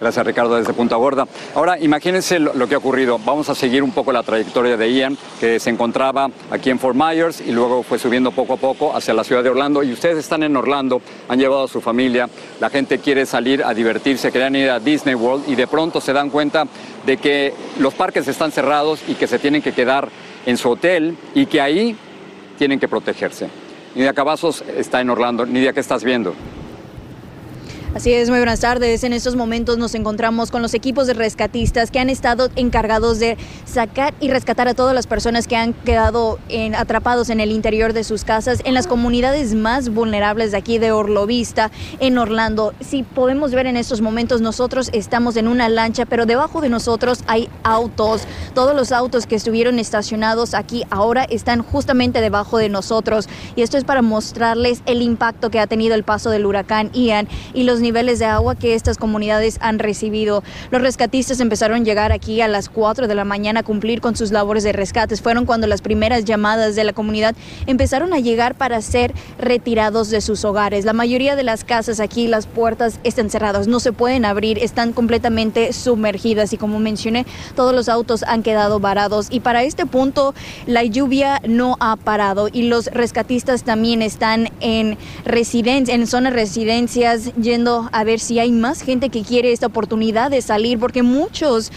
Gracias 0.00 0.24
Ricardo 0.24 0.56
desde 0.56 0.72
Punta 0.72 0.96
Gorda. 0.96 1.26
Ahora 1.54 1.78
imagínense 1.78 2.38
lo, 2.38 2.66
que 2.66 2.74
ha 2.74 2.78
ocurrido. 2.78 3.18
Vamos 3.22 3.50
a 3.50 3.54
seguir 3.54 3.82
un 3.82 3.90
poco 3.90 4.12
la 4.12 4.22
trayectoria 4.22 4.78
de 4.78 4.90
Ian, 4.94 5.18
que 5.38 5.60
se 5.60 5.68
encontraba 5.68 6.30
aquí 6.50 6.70
en 6.70 6.78
Fort 6.78 6.96
Myers 6.96 7.42
y 7.42 7.52
luego 7.52 7.82
fue 7.82 7.98
subiendo 7.98 8.30
poco 8.30 8.54
a 8.54 8.56
poco 8.56 8.96
hacia 8.96 9.12
la 9.12 9.24
ciudad 9.24 9.44
de 9.44 9.50
Orlando. 9.50 9.82
Y 9.82 9.92
ustedes 9.92 10.16
están 10.16 10.42
en 10.42 10.56
Orlando, 10.56 11.02
han 11.28 11.38
llevado 11.38 11.64
a 11.64 11.68
su 11.68 11.82
familia, 11.82 12.30
la 12.60 12.70
gente 12.70 12.98
quiere 12.98 13.26
salir 13.26 13.62
a 13.62 13.74
divertirse, 13.74 14.32
querían 14.32 14.56
ir 14.56 14.70
a 14.70 14.80
Disney 14.80 15.14
World 15.14 15.46
y 15.46 15.54
de 15.54 15.66
pronto 15.66 16.00
se 16.00 16.14
dan 16.14 16.30
cuenta 16.30 16.66
de 17.04 17.18
que 17.18 17.52
los 17.78 17.92
parques 17.92 18.26
están 18.26 18.52
cerrados 18.52 19.00
y 19.06 19.16
que 19.16 19.26
se 19.26 19.38
tienen 19.38 19.60
que 19.60 19.72
quedar 19.72 20.08
en 20.46 20.56
su 20.56 20.70
hotel 20.70 21.14
y 21.34 21.44
que 21.44 21.60
ahí 21.60 21.94
tienen 22.56 22.80
que 22.80 22.88
protegerse. 22.88 23.48
Nidia 23.94 24.14
Cavazos 24.14 24.64
está 24.76 25.02
en 25.02 25.10
Orlando. 25.10 25.44
Nidia, 25.44 25.74
¿qué 25.74 25.80
estás 25.80 26.04
viendo? 26.04 26.34
Así 27.92 28.12
es, 28.12 28.30
muy 28.30 28.38
buenas 28.38 28.60
tardes. 28.60 29.02
En 29.02 29.12
estos 29.12 29.34
momentos 29.34 29.76
nos 29.76 29.96
encontramos 29.96 30.52
con 30.52 30.62
los 30.62 30.74
equipos 30.74 31.08
de 31.08 31.14
rescatistas 31.14 31.90
que 31.90 31.98
han 31.98 32.08
estado 32.08 32.48
encargados 32.54 33.18
de 33.18 33.36
sacar 33.64 34.14
y 34.20 34.30
rescatar 34.30 34.68
a 34.68 34.74
todas 34.74 34.94
las 34.94 35.08
personas 35.08 35.48
que 35.48 35.56
han 35.56 35.72
quedado 35.72 36.38
atrapados 36.76 37.30
en 37.30 37.40
el 37.40 37.50
interior 37.50 37.92
de 37.92 38.04
sus 38.04 38.22
casas, 38.22 38.60
en 38.64 38.74
las 38.74 38.86
comunidades 38.86 39.56
más 39.56 39.88
vulnerables 39.88 40.52
de 40.52 40.58
aquí 40.58 40.78
de 40.78 40.92
Orlovista, 40.92 41.72
en 41.98 42.16
Orlando. 42.16 42.74
Si 42.78 43.02
podemos 43.02 43.50
ver 43.50 43.66
en 43.66 43.76
estos 43.76 44.02
momentos, 44.02 44.40
nosotros 44.40 44.90
estamos 44.92 45.36
en 45.36 45.48
una 45.48 45.68
lancha, 45.68 46.06
pero 46.06 46.26
debajo 46.26 46.60
de 46.60 46.68
nosotros 46.68 47.24
hay 47.26 47.48
autos. 47.64 48.22
Todos 48.54 48.76
los 48.76 48.92
autos 48.92 49.26
que 49.26 49.34
estuvieron 49.34 49.80
estacionados 49.80 50.54
aquí 50.54 50.84
ahora 50.90 51.24
están 51.24 51.62
justamente 51.62 52.20
debajo 52.20 52.56
de 52.56 52.68
nosotros. 52.68 53.28
Y 53.56 53.62
esto 53.62 53.76
es 53.78 53.82
para 53.82 54.00
mostrarles 54.00 54.80
el 54.86 55.02
impacto 55.02 55.50
que 55.50 55.58
ha 55.58 55.66
tenido 55.66 55.96
el 55.96 56.04
paso 56.04 56.30
del 56.30 56.46
huracán 56.46 56.92
Ian 56.92 57.26
y 57.52 57.64
los 57.64 57.79
niveles 57.80 58.18
de 58.18 58.24
agua 58.24 58.54
que 58.54 58.74
estas 58.74 58.98
comunidades 58.98 59.58
han 59.60 59.78
recibido. 59.78 60.42
Los 60.70 60.82
rescatistas 60.82 61.40
empezaron 61.40 61.82
a 61.82 61.84
llegar 61.84 62.12
aquí 62.12 62.40
a 62.40 62.48
las 62.48 62.68
4 62.68 63.08
de 63.08 63.14
la 63.14 63.24
mañana 63.24 63.60
a 63.60 63.62
cumplir 63.62 64.00
con 64.00 64.16
sus 64.16 64.32
labores 64.32 64.64
de 64.64 64.72
rescates. 64.72 65.22
Fueron 65.22 65.46
cuando 65.46 65.66
las 65.66 65.82
primeras 65.82 66.24
llamadas 66.24 66.76
de 66.76 66.84
la 66.84 66.92
comunidad 66.92 67.34
empezaron 67.66 68.12
a 68.12 68.20
llegar 68.20 68.54
para 68.54 68.80
ser 68.82 69.12
retirados 69.38 70.10
de 70.10 70.20
sus 70.20 70.44
hogares. 70.44 70.84
La 70.84 70.92
mayoría 70.92 71.36
de 71.36 71.42
las 71.42 71.64
casas 71.64 72.00
aquí, 72.00 72.26
las 72.26 72.46
puertas 72.46 73.00
están 73.04 73.30
cerradas, 73.30 73.68
no 73.68 73.80
se 73.80 73.92
pueden 73.92 74.24
abrir, 74.24 74.58
están 74.58 74.92
completamente 74.92 75.72
sumergidas 75.72 76.52
y 76.52 76.56
como 76.56 76.78
mencioné, 76.78 77.26
todos 77.54 77.74
los 77.74 77.88
autos 77.88 78.22
han 78.22 78.42
quedado 78.42 78.80
varados 78.80 79.28
y 79.30 79.40
para 79.40 79.62
este 79.62 79.86
punto 79.86 80.34
la 80.66 80.84
lluvia 80.84 81.40
no 81.46 81.76
ha 81.80 81.96
parado 81.96 82.48
y 82.52 82.62
los 82.62 82.86
rescatistas 82.86 83.62
también 83.62 84.02
están 84.02 84.50
en 84.60 84.98
en 85.60 86.06
zonas 86.06 86.32
residencias 86.32 87.34
yendo 87.34 87.69
a 87.92 88.04
ver 88.04 88.20
si 88.20 88.38
hay 88.38 88.52
más 88.52 88.82
gente 88.82 89.08
que 89.10 89.22
quiere 89.22 89.52
esta 89.52 89.66
oportunidad 89.66 90.30
de 90.30 90.42
salir, 90.42 90.78
porque 90.78 91.02
muchos 91.02 91.70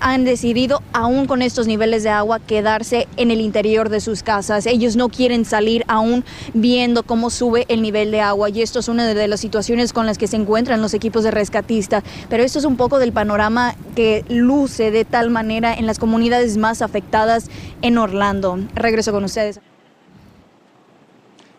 han 0.00 0.24
decidido, 0.24 0.82
aún 0.92 1.26
con 1.26 1.40
estos 1.40 1.66
niveles 1.66 2.02
de 2.02 2.10
agua, 2.10 2.38
quedarse 2.38 3.08
en 3.16 3.30
el 3.30 3.40
interior 3.40 3.88
de 3.88 4.00
sus 4.00 4.22
casas. 4.22 4.66
Ellos 4.66 4.96
no 4.96 5.08
quieren 5.08 5.46
salir 5.46 5.82
aún 5.88 6.24
viendo 6.52 7.04
cómo 7.04 7.30
sube 7.30 7.64
el 7.68 7.80
nivel 7.80 8.10
de 8.10 8.20
agua 8.20 8.50
y 8.50 8.60
esto 8.60 8.80
es 8.80 8.88
una 8.88 9.06
de 9.06 9.28
las 9.28 9.40
situaciones 9.40 9.94
con 9.94 10.04
las 10.04 10.18
que 10.18 10.26
se 10.26 10.36
encuentran 10.36 10.82
los 10.82 10.92
equipos 10.92 11.24
de 11.24 11.30
rescatista. 11.30 12.02
Pero 12.28 12.42
esto 12.42 12.58
es 12.58 12.66
un 12.66 12.76
poco 12.76 12.98
del 12.98 13.12
panorama 13.12 13.76
que 13.96 14.24
luce 14.28 14.90
de 14.90 15.06
tal 15.06 15.30
manera 15.30 15.72
en 15.72 15.86
las 15.86 15.98
comunidades 15.98 16.58
más 16.58 16.82
afectadas 16.82 17.48
en 17.80 17.96
Orlando. 17.96 18.58
Regreso 18.74 19.10
con 19.10 19.24
ustedes. 19.24 19.60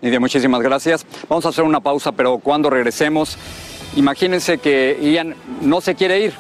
Nidia, 0.03 0.19
muchísimas 0.19 0.61
gracias. 0.61 1.03
Vamos 1.27 1.47
a 1.47 1.49
hacer 1.49 1.63
una 1.63 1.79
pausa, 1.79 2.11
pero 2.11 2.37
cuando 2.37 2.69
regresemos 2.69 3.39
Imagínense 3.95 4.57
que 4.57 4.99
Ian 5.01 5.35
no 5.61 5.79
se 5.79 5.95
quiere 5.95 6.19
ir, 6.19 6.33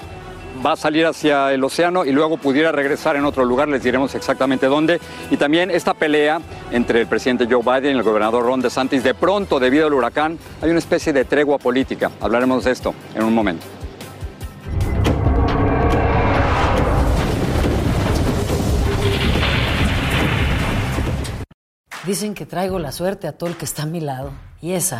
va 0.63 0.73
a 0.73 0.75
salir 0.75 1.05
hacia 1.05 1.53
el 1.53 1.63
océano 1.63 2.03
y 2.03 2.11
luego 2.11 2.35
pudiera 2.35 2.71
regresar 2.71 3.15
en 3.15 3.23
otro 3.23 3.45
lugar, 3.45 3.69
les 3.69 3.81
diremos 3.81 4.13
exactamente 4.13 4.65
dónde. 4.65 4.99
Y 5.31 5.37
también 5.37 5.71
esta 5.71 5.93
pelea 5.93 6.41
entre 6.71 6.99
el 6.99 7.07
presidente 7.07 7.47
Joe 7.49 7.61
Biden 7.63 7.95
y 7.95 7.99
el 7.99 8.03
gobernador 8.03 8.43
Ron 8.43 8.61
DeSantis. 8.61 9.03
De 9.03 9.13
pronto, 9.13 9.59
debido 9.59 9.87
al 9.87 9.93
huracán, 9.93 10.37
hay 10.61 10.69
una 10.69 10.79
especie 10.79 11.13
de 11.13 11.23
tregua 11.23 11.57
política. 11.57 12.11
Hablaremos 12.19 12.65
de 12.65 12.71
esto 12.71 12.93
en 13.15 13.23
un 13.23 13.33
momento. 13.33 13.65
Dicen 22.05 22.35
que 22.35 22.45
traigo 22.45 22.79
la 22.79 22.91
suerte 22.91 23.27
a 23.27 23.31
todo 23.31 23.49
el 23.49 23.55
que 23.55 23.65
está 23.65 23.83
a 23.83 23.87
mi 23.87 23.99
lado. 23.99 24.31
Y 24.61 24.73
esa 24.73 24.99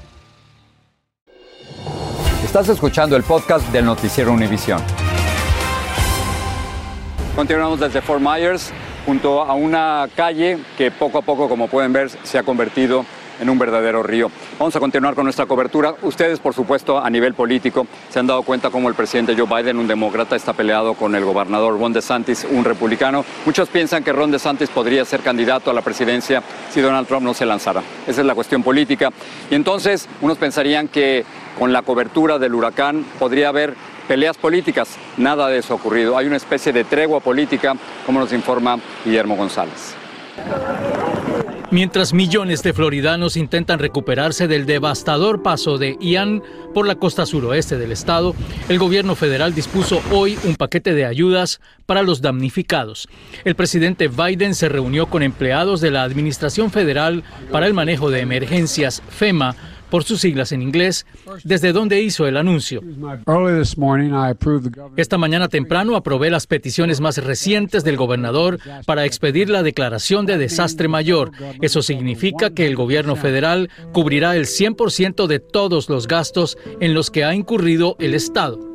Estás 2.51 2.67
escuchando 2.67 3.15
el 3.15 3.23
podcast 3.23 3.65
del 3.71 3.85
noticiero 3.85 4.33
Univisión. 4.33 4.81
Continuamos 7.33 7.79
desde 7.79 8.01
Fort 8.01 8.21
Myers, 8.21 8.73
junto 9.05 9.41
a 9.41 9.53
una 9.53 10.09
calle 10.17 10.57
que 10.77 10.91
poco 10.91 11.19
a 11.19 11.21
poco, 11.21 11.47
como 11.47 11.69
pueden 11.69 11.93
ver, 11.93 12.09
se 12.09 12.37
ha 12.37 12.43
convertido 12.43 12.99
en 12.99 13.20
un 13.49 13.59
verdadero 13.59 14.03
río. 14.03 14.29
Vamos 14.59 14.75
a 14.75 14.79
continuar 14.79 15.15
con 15.15 15.23
nuestra 15.23 15.45
cobertura. 15.45 15.95
Ustedes, 16.01 16.39
por 16.39 16.53
supuesto, 16.53 16.99
a 16.99 17.09
nivel 17.09 17.33
político, 17.33 17.87
se 18.09 18.19
han 18.19 18.27
dado 18.27 18.43
cuenta 18.43 18.69
cómo 18.69 18.89
el 18.89 18.95
presidente 18.95 19.35
Joe 19.35 19.47
Biden, 19.47 19.77
un 19.77 19.87
demócrata, 19.87 20.35
está 20.35 20.53
peleado 20.53 20.93
con 20.93 21.15
el 21.15 21.25
gobernador 21.25 21.79
Ron 21.79 21.93
DeSantis, 21.93 22.45
un 22.49 22.63
republicano. 22.63 23.25
Muchos 23.45 23.69
piensan 23.69 24.03
que 24.03 24.13
Ron 24.13 24.31
DeSantis 24.31 24.69
podría 24.69 25.05
ser 25.05 25.21
candidato 25.21 25.71
a 25.71 25.73
la 25.73 25.81
presidencia 25.81 26.43
si 26.69 26.81
Donald 26.81 27.07
Trump 27.07 27.23
no 27.23 27.33
se 27.33 27.45
lanzara. 27.45 27.81
Esa 28.07 28.21
es 28.21 28.27
la 28.27 28.35
cuestión 28.35 28.63
política. 28.63 29.09
Y 29.49 29.55
entonces, 29.55 30.07
unos 30.21 30.37
pensarían 30.37 30.87
que 30.87 31.25
con 31.57 31.73
la 31.73 31.81
cobertura 31.81 32.39
del 32.39 32.53
huracán 32.53 33.05
podría 33.19 33.49
haber 33.49 33.75
peleas 34.07 34.37
políticas. 34.37 34.97
Nada 35.17 35.47
de 35.47 35.59
eso 35.59 35.73
ha 35.73 35.77
ocurrido. 35.77 36.17
Hay 36.17 36.27
una 36.27 36.37
especie 36.37 36.73
de 36.73 36.83
tregua 36.83 37.19
política, 37.19 37.75
como 38.05 38.19
nos 38.19 38.33
informa 38.33 38.77
Guillermo 39.05 39.35
González. 39.35 39.95
Mientras 41.71 42.13
millones 42.13 42.63
de 42.63 42.73
floridanos 42.73 43.37
intentan 43.37 43.79
recuperarse 43.79 44.49
del 44.49 44.65
devastador 44.65 45.41
paso 45.41 45.77
de 45.77 45.95
Ian 46.01 46.43
por 46.73 46.85
la 46.85 46.95
costa 46.95 47.25
suroeste 47.25 47.77
del 47.77 47.93
estado, 47.93 48.35
el 48.67 48.77
gobierno 48.77 49.15
federal 49.15 49.55
dispuso 49.55 50.01
hoy 50.11 50.37
un 50.43 50.57
paquete 50.57 50.93
de 50.93 51.05
ayudas 51.05 51.61
para 51.85 52.03
los 52.03 52.21
damnificados. 52.21 53.07
El 53.45 53.55
presidente 53.55 54.09
Biden 54.09 54.53
se 54.53 54.67
reunió 54.67 55.05
con 55.05 55.23
empleados 55.23 55.79
de 55.79 55.91
la 55.91 56.03
Administración 56.03 56.71
Federal 56.71 57.23
para 57.53 57.67
el 57.67 57.73
Manejo 57.73 58.09
de 58.09 58.19
Emergencias, 58.19 59.01
FEMA, 59.09 59.55
por 59.91 60.03
sus 60.03 60.21
siglas 60.21 60.51
en 60.51 60.63
inglés, 60.63 61.05
desde 61.43 61.73
donde 61.73 62.01
hizo 62.01 62.25
el 62.25 62.37
anuncio. 62.37 62.81
Esta 64.95 65.17
mañana 65.19 65.47
temprano 65.49 65.95
aprobé 65.95 66.31
las 66.31 66.47
peticiones 66.47 66.99
más 67.01 67.17
recientes 67.17 67.83
del 67.83 67.97
gobernador 67.97 68.57
para 68.87 69.05
expedir 69.05 69.49
la 69.49 69.61
declaración 69.61 70.25
de 70.25 70.39
desastre 70.39 70.87
mayor. 70.87 71.31
Eso 71.61 71.83
significa 71.83 72.49
que 72.51 72.65
el 72.65 72.75
gobierno 72.75 73.15
federal 73.15 73.69
cubrirá 73.91 74.35
el 74.35 74.45
100% 74.45 75.27
de 75.27 75.39
todos 75.39 75.89
los 75.89 76.07
gastos 76.07 76.57
en 76.79 76.93
los 76.93 77.11
que 77.11 77.23
ha 77.23 77.35
incurrido 77.35 77.95
el 77.99 78.15
Estado. 78.15 78.70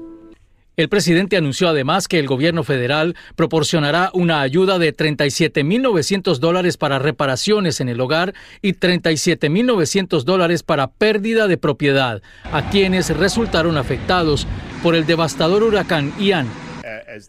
El 0.76 0.90
presidente 0.90 1.38
anunció 1.38 1.70
además 1.70 2.06
que 2.06 2.18
el 2.18 2.26
gobierno 2.26 2.62
federal 2.62 3.16
proporcionará 3.34 4.10
una 4.12 4.42
ayuda 4.42 4.78
de 4.78 4.94
37.900 4.94 6.36
dólares 6.36 6.76
para 6.76 6.98
reparaciones 6.98 7.80
en 7.80 7.88
el 7.88 7.98
hogar 7.98 8.34
y 8.60 8.74
37.900 8.74 10.24
dólares 10.24 10.62
para 10.62 10.88
pérdida 10.88 11.48
de 11.48 11.56
propiedad 11.56 12.20
a 12.52 12.68
quienes 12.68 13.08
resultaron 13.16 13.78
afectados 13.78 14.46
por 14.82 14.94
el 14.94 15.06
devastador 15.06 15.62
huracán 15.62 16.12
Ian. 16.18 16.46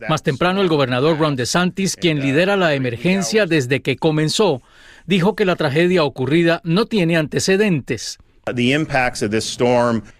Más 0.09 0.23
temprano, 0.23 0.59
el 0.59 0.67
gobernador 0.67 1.17
Ron 1.17 1.37
DeSantis, 1.37 1.95
quien 1.95 2.19
lidera 2.19 2.57
la 2.57 2.73
emergencia 2.73 3.45
desde 3.45 3.81
que 3.81 3.95
comenzó, 3.95 4.61
dijo 5.05 5.37
que 5.37 5.45
la 5.45 5.55
tragedia 5.55 6.03
ocurrida 6.03 6.59
no 6.65 6.85
tiene 6.85 7.15
antecedentes. 7.15 8.19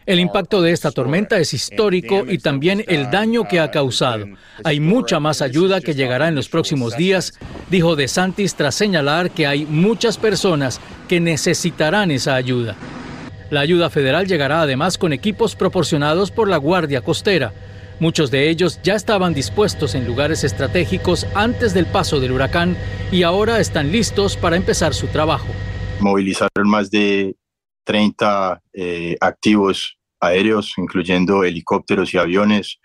El 0.05 0.19
impacto 0.19 0.61
de 0.61 0.71
esta 0.71 0.91
tormenta 0.91 1.37
es 1.37 1.53
histórico 1.53 2.25
y 2.27 2.37
también 2.37 2.83
el 2.87 3.09
daño 3.09 3.47
que 3.47 3.59
ha 3.59 3.71
causado. 3.71 4.25
Hay 4.63 4.79
mucha 4.79 5.19
más 5.19 5.41
ayuda 5.41 5.81
que 5.81 5.93
llegará 5.93 6.27
en 6.27 6.35
los 6.35 6.49
próximos 6.49 6.95
días, 6.97 7.33
dijo 7.69 7.95
De 7.95 8.07
Santis 8.07 8.55
tras 8.55 8.75
señalar 8.75 9.31
que 9.31 9.47
hay 9.47 9.65
muchas 9.65 10.17
personas 10.17 10.79
que 11.07 11.19
necesitarán 11.19 12.11
esa 12.11 12.35
ayuda. 12.35 12.75
La 13.49 13.61
ayuda 13.61 13.89
federal 13.89 14.27
llegará 14.27 14.61
además 14.61 14.97
con 14.97 15.13
equipos 15.13 15.55
proporcionados 15.55 16.31
por 16.31 16.49
la 16.49 16.57
Guardia 16.57 17.01
Costera. 17.01 17.53
Muchos 17.99 18.29
de 18.29 18.49
ellos 18.49 18.79
ya 18.83 18.95
estaban 18.95 19.33
dispuestos 19.33 19.95
en 19.95 20.05
lugares 20.05 20.43
estratégicos 20.43 21.25
antes 21.33 21.73
del 21.73 21.85
paso 21.85 22.19
del 22.19 22.33
huracán 22.33 22.77
y 23.11 23.23
ahora 23.23 23.59
están 23.59 23.91
listos 23.91 24.35
para 24.35 24.57
empezar 24.57 24.93
su 24.93 25.07
trabajo. 25.07 25.47
Movilizaron 25.99 26.67
más 26.67 26.91
de 26.91 27.35
30 27.88 28.62
eh, 28.73 29.15
activos 29.21 29.97
aéreos, 30.19 30.73
incluyendo 30.78 31.45
helicópteros 31.45 32.13
y 32.13 32.17
aviones, 32.17 32.80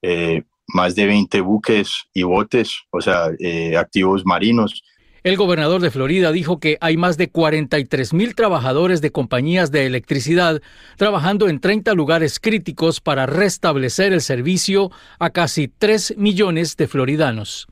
eh, 0.00 0.44
más 0.68 0.94
de 0.94 1.06
20 1.06 1.40
buques 1.40 2.04
y 2.14 2.22
botes, 2.22 2.72
o 2.90 3.00
sea, 3.00 3.30
eh, 3.40 3.76
activos 3.76 4.24
marinos. 4.24 4.82
El 5.24 5.36
gobernador 5.36 5.80
de 5.80 5.90
Florida 5.90 6.30
dijo 6.30 6.60
que 6.60 6.78
hay 6.80 6.96
más 6.96 7.16
de 7.16 7.30
43 7.30 8.12
mil 8.12 8.36
trabajadores 8.36 9.00
de 9.00 9.10
compañías 9.10 9.72
de 9.72 9.86
electricidad 9.86 10.62
trabajando 10.98 11.48
en 11.48 11.58
30 11.58 11.92
lugares 11.94 12.38
críticos 12.38 13.00
para 13.00 13.26
restablecer 13.26 14.12
el 14.12 14.20
servicio 14.20 14.92
a 15.18 15.30
casi 15.30 15.66
3 15.66 16.14
millones 16.16 16.76
de 16.76 16.86
floridanos. 16.86 17.66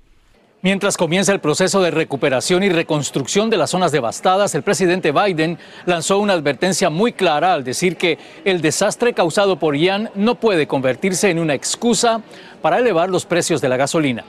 Mientras 0.64 0.96
comienza 0.96 1.32
el 1.32 1.40
proceso 1.40 1.82
de 1.82 1.90
recuperación 1.90 2.62
y 2.62 2.68
reconstrucción 2.68 3.50
de 3.50 3.56
las 3.56 3.70
zonas 3.70 3.90
devastadas, 3.90 4.54
el 4.54 4.62
presidente 4.62 5.10
Biden 5.10 5.58
lanzó 5.86 6.20
una 6.20 6.34
advertencia 6.34 6.88
muy 6.88 7.12
clara 7.12 7.52
al 7.52 7.64
decir 7.64 7.96
que 7.96 8.16
el 8.44 8.62
desastre 8.62 9.12
causado 9.12 9.58
por 9.58 9.76
Ian 9.76 10.10
no 10.14 10.36
puede 10.36 10.68
convertirse 10.68 11.30
en 11.30 11.40
una 11.40 11.54
excusa 11.54 12.22
para 12.60 12.78
elevar 12.78 13.10
los 13.10 13.26
precios 13.26 13.60
de 13.60 13.68
la 13.70 13.76
gasolina. 13.76 14.22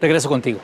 Regreso 0.00 0.28
contigo. 0.28 0.60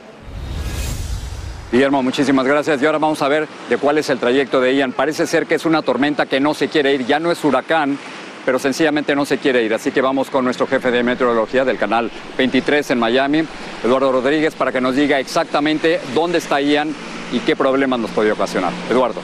Guillermo, 1.69 2.01
muchísimas 2.01 2.45
gracias. 2.45 2.81
Y 2.81 2.85
ahora 2.85 2.99
vamos 2.99 3.21
a 3.21 3.27
ver 3.27 3.45
de 3.67 3.77
cuál 3.77 3.97
es 3.97 4.09
el 4.09 4.19
trayecto 4.19 4.61
de 4.61 4.73
Ian. 4.73 4.93
Parece 4.93 5.27
ser 5.27 5.47
que 5.47 5.55
es 5.55 5.65
una 5.65 5.81
tormenta 5.81 6.27
que 6.27 6.39
no 6.39 6.53
se 6.53 6.69
quiere 6.69 6.93
ir, 6.93 7.05
ya 7.05 7.19
no 7.19 7.29
es 7.29 7.43
huracán, 7.43 7.99
pero 8.45 8.59
sencillamente 8.59 9.15
no 9.15 9.25
se 9.25 9.37
quiere 9.37 9.63
ir. 9.63 9.73
Así 9.73 9.91
que 9.91 10.01
vamos 10.01 10.29
con 10.29 10.45
nuestro 10.45 10.67
jefe 10.67 10.91
de 10.91 11.03
meteorología 11.03 11.65
del 11.65 11.77
canal 11.77 12.11
23 12.37 12.91
en 12.91 12.99
Miami, 12.99 13.43
Eduardo 13.83 14.11
Rodríguez, 14.11 14.55
para 14.55 14.71
que 14.71 14.81
nos 14.81 14.95
diga 14.95 15.19
exactamente 15.19 15.99
dónde 16.13 16.37
está 16.37 16.61
Ian 16.61 16.93
y 17.31 17.39
qué 17.39 17.55
problemas 17.55 17.99
nos 17.99 18.11
puede 18.11 18.31
ocasionar. 18.31 18.71
Eduardo. 18.89 19.21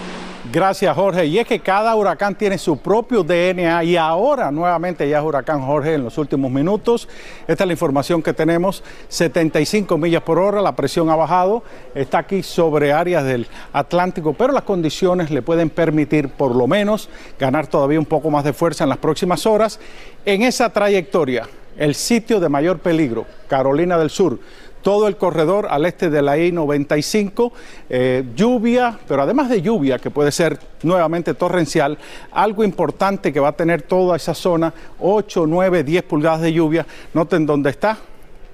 Gracias, 0.52 0.96
Jorge. 0.96 1.28
Y 1.28 1.38
es 1.38 1.46
que 1.46 1.60
cada 1.60 1.96
huracán 1.96 2.34
tiene 2.34 2.58
su 2.58 2.78
propio 2.78 3.22
DNA 3.22 3.84
y 3.84 3.98
ahora 3.98 4.50
nuevamente 4.50 5.08
ya 5.08 5.20
es 5.20 5.24
huracán 5.24 5.62
Jorge 5.62 5.94
en 5.94 6.04
los 6.04 6.18
últimos 6.18 6.50
minutos. 6.50 7.08
Esta 7.48 7.66
es 7.66 7.68
la 7.68 7.74
información 7.74 8.24
que 8.24 8.34
tenemos. 8.34 8.84
75 9.10 9.96
millas 10.00 10.24
por 10.24 10.40
hora, 10.40 10.60
la 10.60 10.76
presión 10.76 11.12
ha 11.12 11.16
bajado, 11.16 11.62
está 11.94 12.18
aquí 12.18 12.42
sobre 12.42 12.92
áreas 12.92 13.26
del 13.26 13.46
Atlántico, 13.74 14.34
pero 14.34 14.52
las 14.52 14.64
condiciones 14.64 15.30
le 15.30 15.44
pueden 15.44 15.70
permitir 15.70 16.30
por 16.30 16.56
lo 16.56 16.66
menos 16.66 17.10
ganar 17.38 17.68
todavía 17.68 18.00
un 18.00 18.08
poco 18.08 18.32
más 18.32 18.44
de 18.44 18.54
fuerza 18.54 18.86
en 18.86 18.90
las 18.90 18.98
próximas 18.98 19.46
horas. 19.46 19.80
En 20.26 20.42
esa 20.42 20.72
trayectoria, 20.72 21.48
el 21.78 21.94
sitio 21.94 22.40
de 22.40 22.50
mayor 22.50 22.80
peligro, 22.80 23.28
Carolina 23.48 24.00
del 24.00 24.10
Sur, 24.10 24.40
todo 24.82 25.08
el 25.08 25.18
corredor 25.18 25.68
al 25.70 25.86
este 25.86 26.10
de 26.10 26.22
la 26.22 26.38
I-95, 26.38 27.52
eh, 27.90 28.24
lluvia, 28.36 28.98
pero 29.08 29.22
además 29.22 29.50
de 29.50 29.62
lluvia, 29.62 30.00
que 30.00 30.12
puede 30.12 30.32
ser 30.32 30.60
nuevamente 30.84 31.34
torrencial, 31.34 31.98
algo 32.32 32.64
importante 32.64 33.34
que 33.34 33.40
va 33.40 33.50
a 33.50 33.54
tener 33.54 33.82
toda 33.82 34.16
esa 34.16 34.34
zona, 34.34 34.74
8, 35.00 35.46
9, 35.48 35.84
10 35.84 36.04
pulgadas 36.04 36.42
de 36.42 36.54
lluvia. 36.54 36.86
Noten 37.14 37.46
dónde 37.46 37.70
está, 37.70 37.98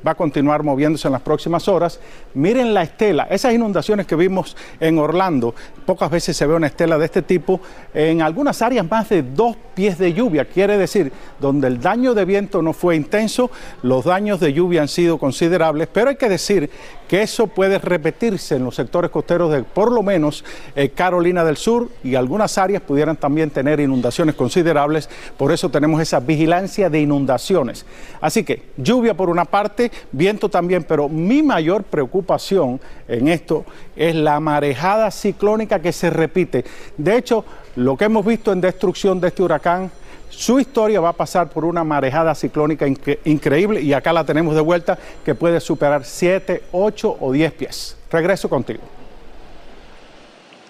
va 0.05 0.11
a 0.11 0.15
continuar 0.15 0.63
moviéndose 0.63 1.07
en 1.07 1.13
las 1.13 1.21
próximas 1.21 1.67
horas. 1.67 1.99
Miren 2.33 2.73
la 2.73 2.83
estela, 2.83 3.27
esas 3.29 3.53
inundaciones 3.53 4.05
que 4.05 4.15
vimos 4.15 4.55
en 4.79 4.99
Orlando, 4.99 5.55
pocas 5.85 6.11
veces 6.11 6.37
se 6.37 6.45
ve 6.45 6.55
una 6.55 6.67
estela 6.67 6.97
de 6.97 7.05
este 7.05 7.21
tipo, 7.21 7.59
en 7.93 8.21
algunas 8.21 8.61
áreas 8.61 8.89
más 8.89 9.09
de 9.09 9.23
dos 9.23 9.55
pies 9.73 9.97
de 9.97 10.13
lluvia, 10.13 10.45
quiere 10.45 10.77
decir, 10.77 11.11
donde 11.39 11.67
el 11.67 11.81
daño 11.81 12.13
de 12.13 12.25
viento 12.25 12.61
no 12.61 12.73
fue 12.73 12.95
intenso, 12.95 13.51
los 13.83 14.05
daños 14.05 14.39
de 14.39 14.53
lluvia 14.53 14.81
han 14.81 14.87
sido 14.87 15.17
considerables, 15.17 15.87
pero 15.91 16.09
hay 16.09 16.15
que 16.15 16.29
decir 16.29 16.69
que 17.07 17.21
eso 17.21 17.47
puede 17.47 17.77
repetirse 17.77 18.55
en 18.55 18.63
los 18.63 18.75
sectores 18.75 19.11
costeros 19.11 19.51
de 19.51 19.63
por 19.63 19.91
lo 19.91 20.01
menos 20.01 20.43
eh, 20.75 20.89
Carolina 20.89 21.43
del 21.43 21.57
Sur 21.57 21.89
y 22.03 22.15
algunas 22.15 22.57
áreas 22.57 22.81
pudieran 22.81 23.15
también 23.15 23.49
tener 23.49 23.79
inundaciones 23.79 24.35
considerables, 24.35 25.09
por 25.37 25.51
eso 25.51 25.69
tenemos 25.69 26.01
esa 26.01 26.19
vigilancia 26.19 26.89
de 26.89 27.01
inundaciones. 27.01 27.85
Así 28.21 28.43
que 28.43 28.63
lluvia 28.77 29.13
por 29.13 29.29
una 29.29 29.45
parte, 29.45 29.91
viento 30.11 30.49
también, 30.49 30.83
pero 30.83 31.09
mi 31.09 31.43
mayor 31.43 31.83
preocupación 31.83 32.79
en 33.07 33.27
esto 33.27 33.65
es 33.95 34.15
la 34.15 34.39
marejada 34.39 35.11
ciclónica 35.11 35.79
que 35.79 35.91
se 35.91 36.09
repite. 36.09 36.65
De 36.97 37.17
hecho, 37.17 37.45
lo 37.75 37.97
que 37.97 38.05
hemos 38.05 38.25
visto 38.25 38.51
en 38.51 38.61
destrucción 38.61 39.19
de 39.19 39.27
este 39.29 39.43
huracán 39.43 39.91
su 40.29 40.59
historia 40.59 40.99
va 40.99 41.09
a 41.09 41.13
pasar 41.13 41.49
por 41.49 41.63
una 41.63 41.83
marejada 41.83 42.35
ciclónica 42.35 42.85
increíble 43.23 43.81
y 43.81 43.93
acá 43.93 44.11
la 44.11 44.25
tenemos 44.25 44.53
de 44.53 44.61
vuelta 44.61 44.97
que 45.23 45.33
puede 45.33 45.61
superar 45.61 46.03
7, 46.03 46.63
8 46.73 47.17
o 47.21 47.31
10 47.31 47.53
pies. 47.53 47.97
Regreso 48.11 48.49
contigo. 48.49 48.81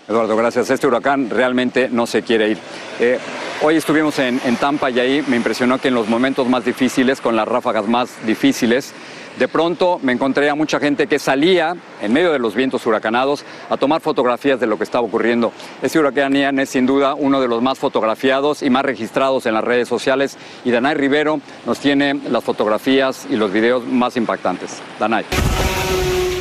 Eduardo, 0.07 0.35
gracias. 0.35 0.69
Este 0.69 0.85
huracán 0.85 1.29
realmente 1.29 1.89
no 1.89 2.05
se 2.05 2.21
quiere 2.21 2.49
ir. 2.49 2.57
Eh, 2.99 3.17
hoy 3.61 3.75
estuvimos 3.75 4.19
en, 4.19 4.39
en 4.45 4.55
Tampa 4.57 4.91
y 4.91 4.99
ahí 4.99 5.23
me 5.27 5.35
impresionó 5.35 5.79
que 5.79 5.87
en 5.87 5.95
los 5.95 6.07
momentos 6.07 6.47
más 6.47 6.63
difíciles, 6.63 7.21
con 7.21 7.35
las 7.35 7.47
ráfagas 7.47 7.87
más 7.87 8.09
difíciles, 8.25 8.93
de 9.37 9.47
pronto 9.47 9.99
me 10.01 10.13
encontré 10.13 10.49
a 10.49 10.55
mucha 10.55 10.79
gente 10.79 11.07
que 11.07 11.19
salía 11.19 11.75
en 12.01 12.13
medio 12.13 12.31
de 12.31 12.39
los 12.39 12.55
vientos 12.55 12.85
huracanados 12.85 13.43
a 13.69 13.77
tomar 13.77 14.01
fotografías 14.01 14.59
de 14.59 14.67
lo 14.67 14.77
que 14.77 14.83
estaba 14.83 15.05
ocurriendo. 15.05 15.51
Este 15.81 15.99
huracán 15.99 16.33
Ian 16.33 16.59
es 16.59 16.69
sin 16.69 16.85
duda 16.85 17.15
uno 17.15 17.41
de 17.41 17.47
los 17.47 17.61
más 17.61 17.77
fotografiados 17.77 18.63
y 18.63 18.69
más 18.69 18.85
registrados 18.85 19.45
en 19.45 19.55
las 19.55 19.63
redes 19.63 19.87
sociales 19.87 20.37
y 20.63 20.71
Danay 20.71 20.95
Rivero 20.95 21.41
nos 21.65 21.79
tiene 21.79 22.13
las 22.29 22.43
fotografías 22.43 23.27
y 23.29 23.35
los 23.35 23.51
videos 23.51 23.85
más 23.85 24.15
impactantes. 24.15 24.81
Danay. 24.99 25.25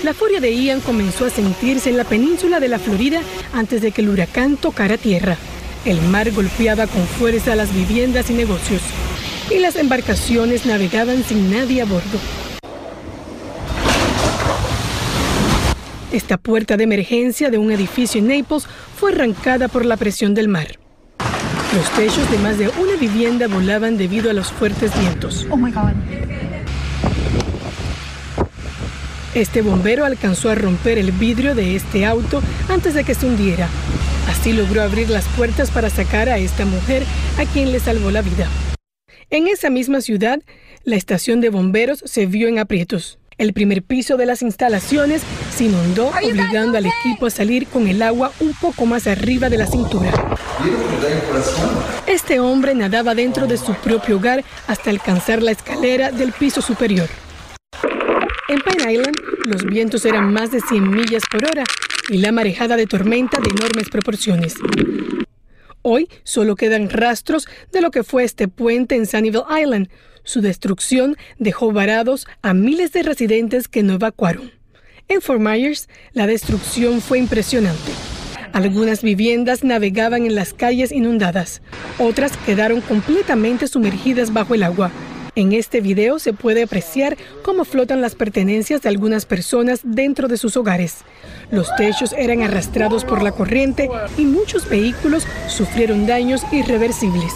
La 0.05 0.13
furia 0.13 0.39
de 0.39 0.55
Ian 0.55 0.83
comenzó 0.83 1.25
a 1.25 1.31
sentirse 1.31 1.89
en 1.89 1.97
la 1.97 2.05
península 2.05 2.61
de 2.61 2.69
la 2.69 2.79
Florida 2.79 3.23
antes 3.55 3.81
de 3.81 3.91
que 3.91 4.03
el 4.03 4.11
huracán 4.11 4.59
tocara 4.59 4.99
tierra. 4.99 5.39
El 5.87 5.99
mar 6.03 6.31
golpeaba 6.31 6.87
con 6.87 7.07
fuerza 7.07 7.55
las 7.55 7.73
viviendas 7.73 8.29
y 8.29 8.35
negocios 8.35 8.83
y 9.51 9.61
las 9.61 9.77
embarcaciones 9.77 10.67
navegaban 10.67 11.25
sin 11.25 11.51
nadie 11.51 11.81
a 11.81 11.87
bordo. 11.87 12.19
Esta 16.13 16.37
puerta 16.37 16.77
de 16.77 16.85
emergencia 16.85 17.49
de 17.49 17.57
un 17.57 17.73
edificio 17.73 18.21
en 18.21 18.29
Naples 18.29 18.67
fue 18.95 19.13
arrancada 19.13 19.69
por 19.69 19.87
la 19.87 19.97
presión 19.97 20.35
del 20.35 20.49
mar. 20.49 20.79
Los 21.75 21.91
techos 21.93 22.31
de 22.31 22.39
más 22.41 22.59
de 22.59 22.69
una 22.69 22.95
vivienda 23.01 23.49
volaban 23.49 23.97
debido 23.97 24.29
a 24.29 24.35
los 24.35 24.53
fuertes 24.53 24.93
vientos. 25.01 25.47
Oh 25.49 25.57
my 25.57 25.71
God. 25.71 25.95
Este 29.35 29.63
bombero 29.63 30.05
alcanzó 30.05 30.49
a 30.49 30.55
romper 30.55 30.97
el 30.97 31.11
vidrio 31.11 31.57
de 31.57 31.75
este 31.75 32.07
auto 32.07 32.41
antes 32.69 32.95
de 32.95 33.03
que 33.03 33.17
se 33.17 33.27
hundiera. 33.27 33.69
Así 34.29 34.53
logró 34.53 34.81
abrir 34.81 35.11
las 35.11 35.27
puertas 35.27 35.73
para 35.73 35.91
sacar 35.91 36.29
a 36.29 36.39
esta 36.39 36.65
mujer 36.65 37.03
a 37.37 37.45
quien 37.45 37.73
le 37.73 37.81
salvó 37.81 38.13
la 38.13 38.23
vida. 38.23 38.49
En 39.31 39.49
esa 39.49 39.71
misma 39.71 40.01
ciudad, 40.03 40.41
la 40.85 40.95
estación 40.95 41.41
de 41.41 41.49
bomberos 41.49 42.03
se 42.07 42.27
vio 42.27 42.47
en 42.47 42.61
aprietos. 42.61 43.19
El 43.37 43.53
primer 43.53 43.83
piso 43.83 44.17
de 44.17 44.27
las 44.27 44.43
instalaciones 44.43 45.23
se 45.53 45.65
inundó, 45.65 46.13
obligando 46.23 46.79
al 46.79 46.87
equipo 46.87 47.27
a 47.27 47.31
salir 47.31 47.67
con 47.67 47.89
el 47.89 48.03
agua 48.03 48.31
un 48.39 48.55
poco 48.55 48.87
más 48.87 49.09
arriba 49.09 49.51
de 49.51 49.59
la 49.59 49.67
cintura. 49.67 50.13
Este 52.07 52.39
hombre 52.39 52.77
nadaba 52.77 53.17
dentro 53.17 53.49
de 53.49 53.57
su 53.57 53.75
propio 53.75 54.19
hogar 54.19 54.45
hasta 54.69 54.91
alcanzar 54.91 55.43
la 55.43 55.51
escalera 55.51 56.13
del 56.13 56.31
piso 56.31 56.63
superior. 56.63 57.09
En 58.47 58.61
Pine 58.61 58.93
Island, 58.93 59.17
los 59.47 59.65
vientos 59.65 60.05
eran 60.05 60.31
más 60.31 60.51
de 60.51 60.61
100 60.61 60.91
millas 60.91 61.23
por 61.31 61.47
hora 61.47 61.65
y 62.11 62.19
la 62.19 62.31
marejada 62.31 62.77
de 62.77 62.87
tormenta 62.87 63.41
de 63.41 63.49
enormes 63.49 63.89
proporciones. 63.89 64.57
Hoy 65.81 66.11
solo 66.25 66.55
quedan 66.55 66.91
rastros 66.91 67.49
de 67.73 67.81
lo 67.81 67.91
que 67.91 68.05
fue 68.05 68.23
este 68.23 68.47
puente 68.47 68.97
en 68.97 69.07
Sunnyvale 69.07 69.63
Island, 69.63 69.89
su 70.25 70.43
destrucción 70.43 71.17
dejó 71.39 71.73
varados 71.73 72.27
a 72.43 72.53
miles 72.53 72.93
de 72.93 73.03
residentes 73.03 73.67
que 73.67 73.83
no 73.83 73.95
evacuaron. 73.95 74.53
En 75.09 75.23
Fort 75.23 75.41
Myers, 75.41 75.89
la 76.13 76.27
destrucción 76.27 77.01
fue 77.01 77.19
impresionante. 77.19 77.93
Algunas 78.53 79.03
viviendas 79.03 79.65
navegaban 79.65 80.27
en 80.27 80.35
las 80.35 80.53
calles 80.53 80.93
inundadas, 80.93 81.63
otras 81.99 82.37
quedaron 82.39 82.83
completamente 82.83 83.69
sumergidas 83.69 84.35
bajo 84.35 84.55
el 84.55 84.65
agua. 84.65 84.93
En 85.37 85.53
este 85.53 85.81
video 85.81 86.21
se 86.21 86.33
puede 86.33 86.63
apreciar 86.63 87.17
cómo 87.43 87.65
flotan 87.65 88.01
las 88.01 88.15
pertenencias 88.15 88.83
de 88.83 88.89
algunas 88.89 89.27
personas 89.27 89.81
dentro 89.83 90.29
de 90.29 90.37
sus 90.37 90.57
hogares. 90.57 90.99
Los 91.51 91.75
techos 91.75 92.13
eran 92.17 92.43
arrastrados 92.43 93.05
por 93.05 93.21
la 93.21 93.33
corriente 93.33 93.91
y 94.17 94.27
muchos 94.27 94.69
vehículos 94.69 95.27
sufrieron 95.49 96.07
daños 96.07 96.43
irreversibles. 96.53 97.33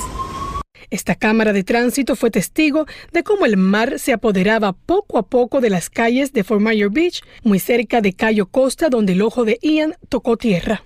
Esta 0.91 1.17
cámara 1.17 1.53
de 1.53 1.65
tránsito 1.65 2.15
fue 2.15 2.31
testigo 2.31 2.87
de 3.13 3.25
cómo 3.25 3.47
el 3.47 3.57
mar 3.57 3.99
se 3.99 4.13
apoderaba 4.13 4.73
poco 4.73 5.19
a 5.19 5.27
poco 5.27 5.61
de 5.61 5.69
las 5.69 5.91
calles 5.91 6.33
de 6.33 6.45
Fort 6.45 6.63
Myers 6.63 6.93
Beach, 6.93 7.23
muy 7.43 7.59
cerca 7.59 8.01
de 8.01 8.13
Cayo 8.13 8.47
Costa, 8.47 8.89
donde 8.89 9.13
el 9.13 9.23
ojo 9.23 9.45
de 9.45 9.59
Ian 9.61 9.97
tocó 10.09 10.37
tierra. 10.37 10.85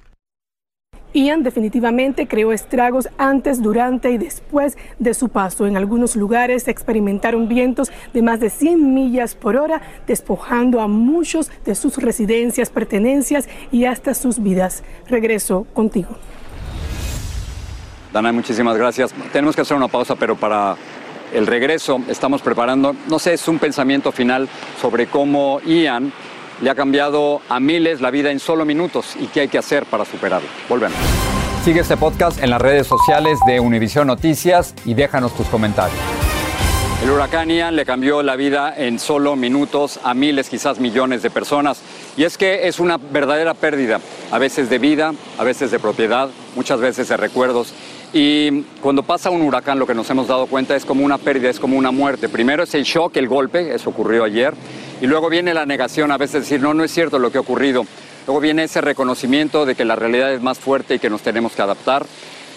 Ian 1.15 1.43
definitivamente 1.43 2.27
creó 2.27 2.53
estragos 2.53 3.09
antes, 3.19 3.63
durante 3.63 4.11
y 4.11 4.19
después 4.19 4.79
de 4.99 5.15
su 5.15 5.29
paso. 5.29 5.67
En 5.67 5.77
algunos 5.77 6.17
lugares 6.17 6.69
experimentaron 6.69 7.49
vientos 7.49 7.93
de 8.13 8.23
más 8.23 8.41
de 8.41 8.51
100 8.51 8.95
millas 8.95 9.35
por 9.35 9.57
hora, 9.57 9.83
despojando 10.07 10.81
a 10.81 10.89
muchos 10.89 11.51
de 11.65 11.75
sus 11.75 11.99
residencias, 11.99 12.71
pertenencias 12.71 13.49
y 13.71 13.85
hasta 13.85 14.15
sus 14.15 14.43
vidas. 14.43 14.83
Regreso 15.09 15.67
contigo. 15.75 16.11
Dana, 18.13 18.33
muchísimas 18.33 18.77
gracias. 18.77 19.15
Tenemos 19.33 19.55
que 19.55 19.63
hacer 19.63 19.77
una 19.77 19.89
pausa, 19.89 20.17
pero 20.17 20.37
para 20.37 20.77
el 21.33 21.47
regreso 21.47 22.01
estamos 22.09 22.43
preparando, 22.43 22.95
no 23.09 23.19
sé, 23.19 23.35
es 23.35 23.49
un 23.49 23.59
pensamiento 23.59 24.13
final 24.13 24.49
sobre 24.81 25.07
cómo 25.07 25.61
Ian 25.61 26.13
le 26.63 26.71
ha 26.71 26.75
cambiado 26.75 27.43
a 27.49 27.61
miles 27.61 28.01
la 28.01 28.11
vida 28.11 28.31
en 28.31 28.39
solo 28.39 28.65
minutos 28.65 29.17
y 29.21 29.27
qué 29.27 29.41
hay 29.41 29.49
que 29.49 29.59
hacer 29.59 29.85
para 29.85 30.05
superarlo. 30.05 30.49
Volvemos. 30.69 30.97
Sigue 31.65 31.81
este 31.81 31.97
podcast 31.97 32.43
en 32.43 32.51
las 32.51 32.63
redes 32.63 32.87
sociales 32.87 33.39
de 33.47 33.61
Univision 33.61 34.07
Noticias 34.07 34.75
y 34.85 34.95
déjanos 34.95 35.35
tus 35.35 35.47
comentarios. 35.49 35.99
El 37.03 37.11
huracán 37.11 37.51
Ian 37.51 37.75
le 37.75 37.85
cambió 37.85 38.23
la 38.23 38.37
vida 38.37 38.73
en 38.77 39.01
solo 39.01 39.35
minutos 39.35 39.99
a 40.05 40.15
miles, 40.15 40.49
quizás 40.49 40.79
millones 40.79 41.23
de 41.23 41.31
personas. 41.31 41.83
Y 42.17 42.23
es 42.23 42.39
que 42.39 42.69
es 42.69 42.79
una 42.79 42.97
verdadera 42.97 43.55
pérdida, 43.55 44.01
a 44.31 44.39
veces 44.39 44.71
de 44.71 44.79
vida, 44.79 45.13
a 45.37 45.43
veces 45.43 45.73
de 45.73 45.81
propiedad, 45.81 46.29
muchas 46.55 46.79
veces 46.79 47.09
de 47.09 47.17
recuerdos. 47.17 47.75
Y 48.13 48.63
cuando 48.81 49.03
pasa 49.03 49.31
un 49.31 49.43
huracán 49.43 49.81
lo 49.81 49.87
que 49.87 49.95
nos 49.95 50.09
hemos 50.11 50.29
dado 50.29 50.47
cuenta 50.47 50.77
es 50.77 50.85
como 50.85 51.05
una 51.05 51.19
pérdida, 51.19 51.51
es 51.51 51.59
como 51.59 51.77
una 51.77 51.91
muerte. 51.91 52.29
Primero 52.29 52.63
es 52.63 52.75
el 52.75 52.85
shock, 52.85 53.17
el 53.17 53.27
golpe, 53.27 53.75
eso 53.75 53.91
ocurrió 53.91 54.23
ayer, 54.23 54.55
y 55.03 55.09
luego 55.09 55.29
viene 55.29 55.53
la 55.53 55.67
negación, 55.67 56.13
a 56.13 56.17
veces 56.17 56.43
decir, 56.43 56.61
no, 56.61 56.75
no 56.75 56.85
es 56.85 56.93
cierto 56.93 57.19
lo 57.19 57.33
que 57.33 57.39
ha 57.39 57.41
ocurrido. 57.41 57.85
Luego 58.25 58.39
viene 58.41 58.63
ese 58.63 58.81
reconocimiento 58.81 59.67
de 59.67 59.75
que 59.75 59.85
la 59.85 59.97
realidad 59.97 60.33
es 60.33 60.41
más 60.41 60.61
fuerte 60.61 60.95
y 60.95 60.99
que 61.01 61.11
nos 61.11 61.23
tenemos 61.23 61.55
que 61.55 61.63
adaptar. 61.63 62.07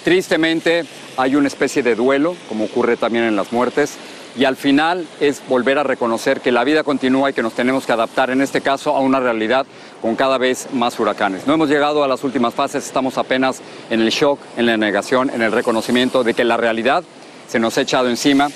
Tristemente 0.04 0.84
hay 1.18 1.36
una 1.36 1.48
especie 1.48 1.82
de 1.82 1.96
duelo, 1.96 2.36
como 2.48 2.66
ocurre 2.66 2.98
también 2.98 3.26
en 3.26 3.36
las 3.36 3.52
muertes, 3.52 3.96
y 4.38 4.46
al 4.46 4.58
final 4.58 5.08
es 5.20 5.42
volver 5.50 5.80
a 5.80 5.84
reconocer 5.84 6.40
que 6.40 6.52
la 6.52 6.64
vida 6.64 6.84
continúa 6.84 7.32
y 7.32 7.34
que 7.34 7.42
nos 7.42 7.54
tenemos 7.54 7.88
que 7.88 7.94
adaptar, 7.94 8.30
en 8.30 8.42
este 8.42 8.62
caso, 8.62 8.96
a 8.96 9.00
una 9.00 9.20
realidad 9.20 9.66
con 10.00 10.16
cada 10.16 10.38
vez 10.38 10.68
más 10.72 11.00
huracanes. 11.00 11.48
No 11.48 11.56
hemos 11.56 11.68
llegado 11.68 12.04
a 12.04 12.08
las 12.08 12.24
últimas 12.24 12.54
fases, 12.54 12.86
estamos 12.86 13.18
apenas 13.18 13.60
en 13.90 14.02
el 14.02 14.12
shock, 14.12 14.40
en 14.56 14.68
la 14.68 14.78
negación, 14.78 15.32
en 15.32 15.42
el 15.42 15.52
reconocimiento 15.52 16.24
de 16.24 16.36
que 16.36 16.44
la 16.44 16.58
realidad 16.58 17.04
se 17.48 17.58
nos 17.58 17.76
ha 17.80 17.82
echado 17.82 18.08
encima 18.08 18.50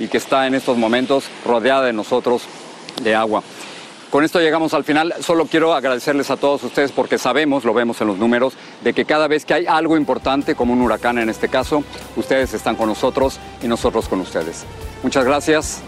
y 0.00 0.08
que 0.08 0.16
está 0.16 0.48
en 0.48 0.56
estos 0.56 0.76
momentos 0.76 1.26
rodeada 1.44 1.84
de 1.84 1.92
nosotros 1.92 2.42
de 3.00 3.14
agua. 3.14 3.42
Con 4.10 4.24
esto 4.24 4.40
llegamos 4.40 4.74
al 4.74 4.82
final. 4.82 5.14
Solo 5.20 5.46
quiero 5.46 5.72
agradecerles 5.72 6.30
a 6.30 6.36
todos 6.36 6.64
ustedes 6.64 6.90
porque 6.90 7.16
sabemos, 7.16 7.64
lo 7.64 7.72
vemos 7.72 8.00
en 8.00 8.08
los 8.08 8.18
números, 8.18 8.54
de 8.82 8.92
que 8.92 9.04
cada 9.04 9.28
vez 9.28 9.44
que 9.44 9.54
hay 9.54 9.66
algo 9.66 9.96
importante, 9.96 10.56
como 10.56 10.72
un 10.72 10.82
huracán 10.82 11.18
en 11.18 11.28
este 11.28 11.48
caso, 11.48 11.84
ustedes 12.16 12.52
están 12.52 12.74
con 12.74 12.88
nosotros 12.88 13.38
y 13.62 13.68
nosotros 13.68 14.08
con 14.08 14.20
ustedes. 14.20 14.64
Muchas 15.04 15.24
gracias. 15.24 15.80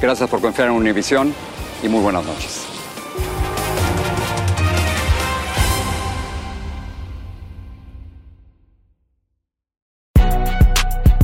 Gracias 0.00 0.30
por 0.30 0.40
confiar 0.40 0.68
en 0.68 0.74
Univisión 0.74 1.34
y 1.82 1.88
muy 1.88 2.00
buenas 2.00 2.24
noches. 2.24 2.66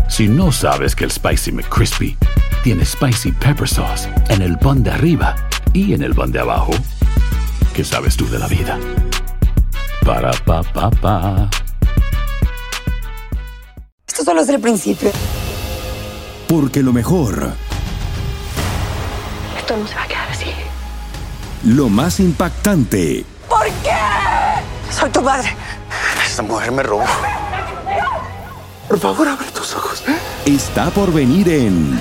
Si 0.09 0.29
no 0.29 0.53
sabes 0.53 0.95
que 0.95 1.05
el 1.05 1.11
Spicy 1.11 1.53
McCrispy 1.53 2.16
tiene 2.62 2.85
Spicy 2.85 3.33
Pepper 3.33 3.68
Sauce 3.68 4.09
en 4.29 4.42
el 4.42 4.59
pan 4.59 4.83
de 4.83 4.90
arriba 4.90 5.35
y 5.72 5.94
en 5.94 6.03
el 6.03 6.14
pan 6.14 6.31
de 6.33 6.40
abajo. 6.40 6.72
¿Qué 7.75 7.85
sabes 7.85 8.16
tú 8.16 8.29
de 8.29 8.38
la 8.38 8.46
vida? 8.46 8.79
Para, 10.05 10.31
pa, 10.44 10.62
pa, 10.62 10.90
pa. 10.90 11.48
Esto 14.07 14.25
solo 14.25 14.42
es 14.42 14.48
el 14.48 14.61
principio. 14.61 15.11
Porque 16.48 16.83
lo 16.83 16.92
mejor, 16.92 17.53
Esto 19.59 19.77
no 19.77 19.87
se 19.87 19.94
va 19.94 20.03
a 20.03 20.07
quedar 20.09 20.29
así. 20.31 20.46
lo 21.64 21.88
más 21.88 22.20
impactante, 22.20 23.25
¿Por 23.48 23.66
qué? 23.83 23.96
Soy 24.90 25.11
tu 25.11 25.22
madre. 25.22 25.55
Esta 26.27 26.42
mujer 26.42 26.72
me 26.72 26.83
robó. 26.83 27.05
Por 28.88 28.98
favor, 28.98 29.29
abre 29.29 29.46
tus 29.51 29.75
ojos. 29.75 30.03
Está 30.44 30.90
por 30.90 31.12
venir 31.12 31.48
en 31.48 32.01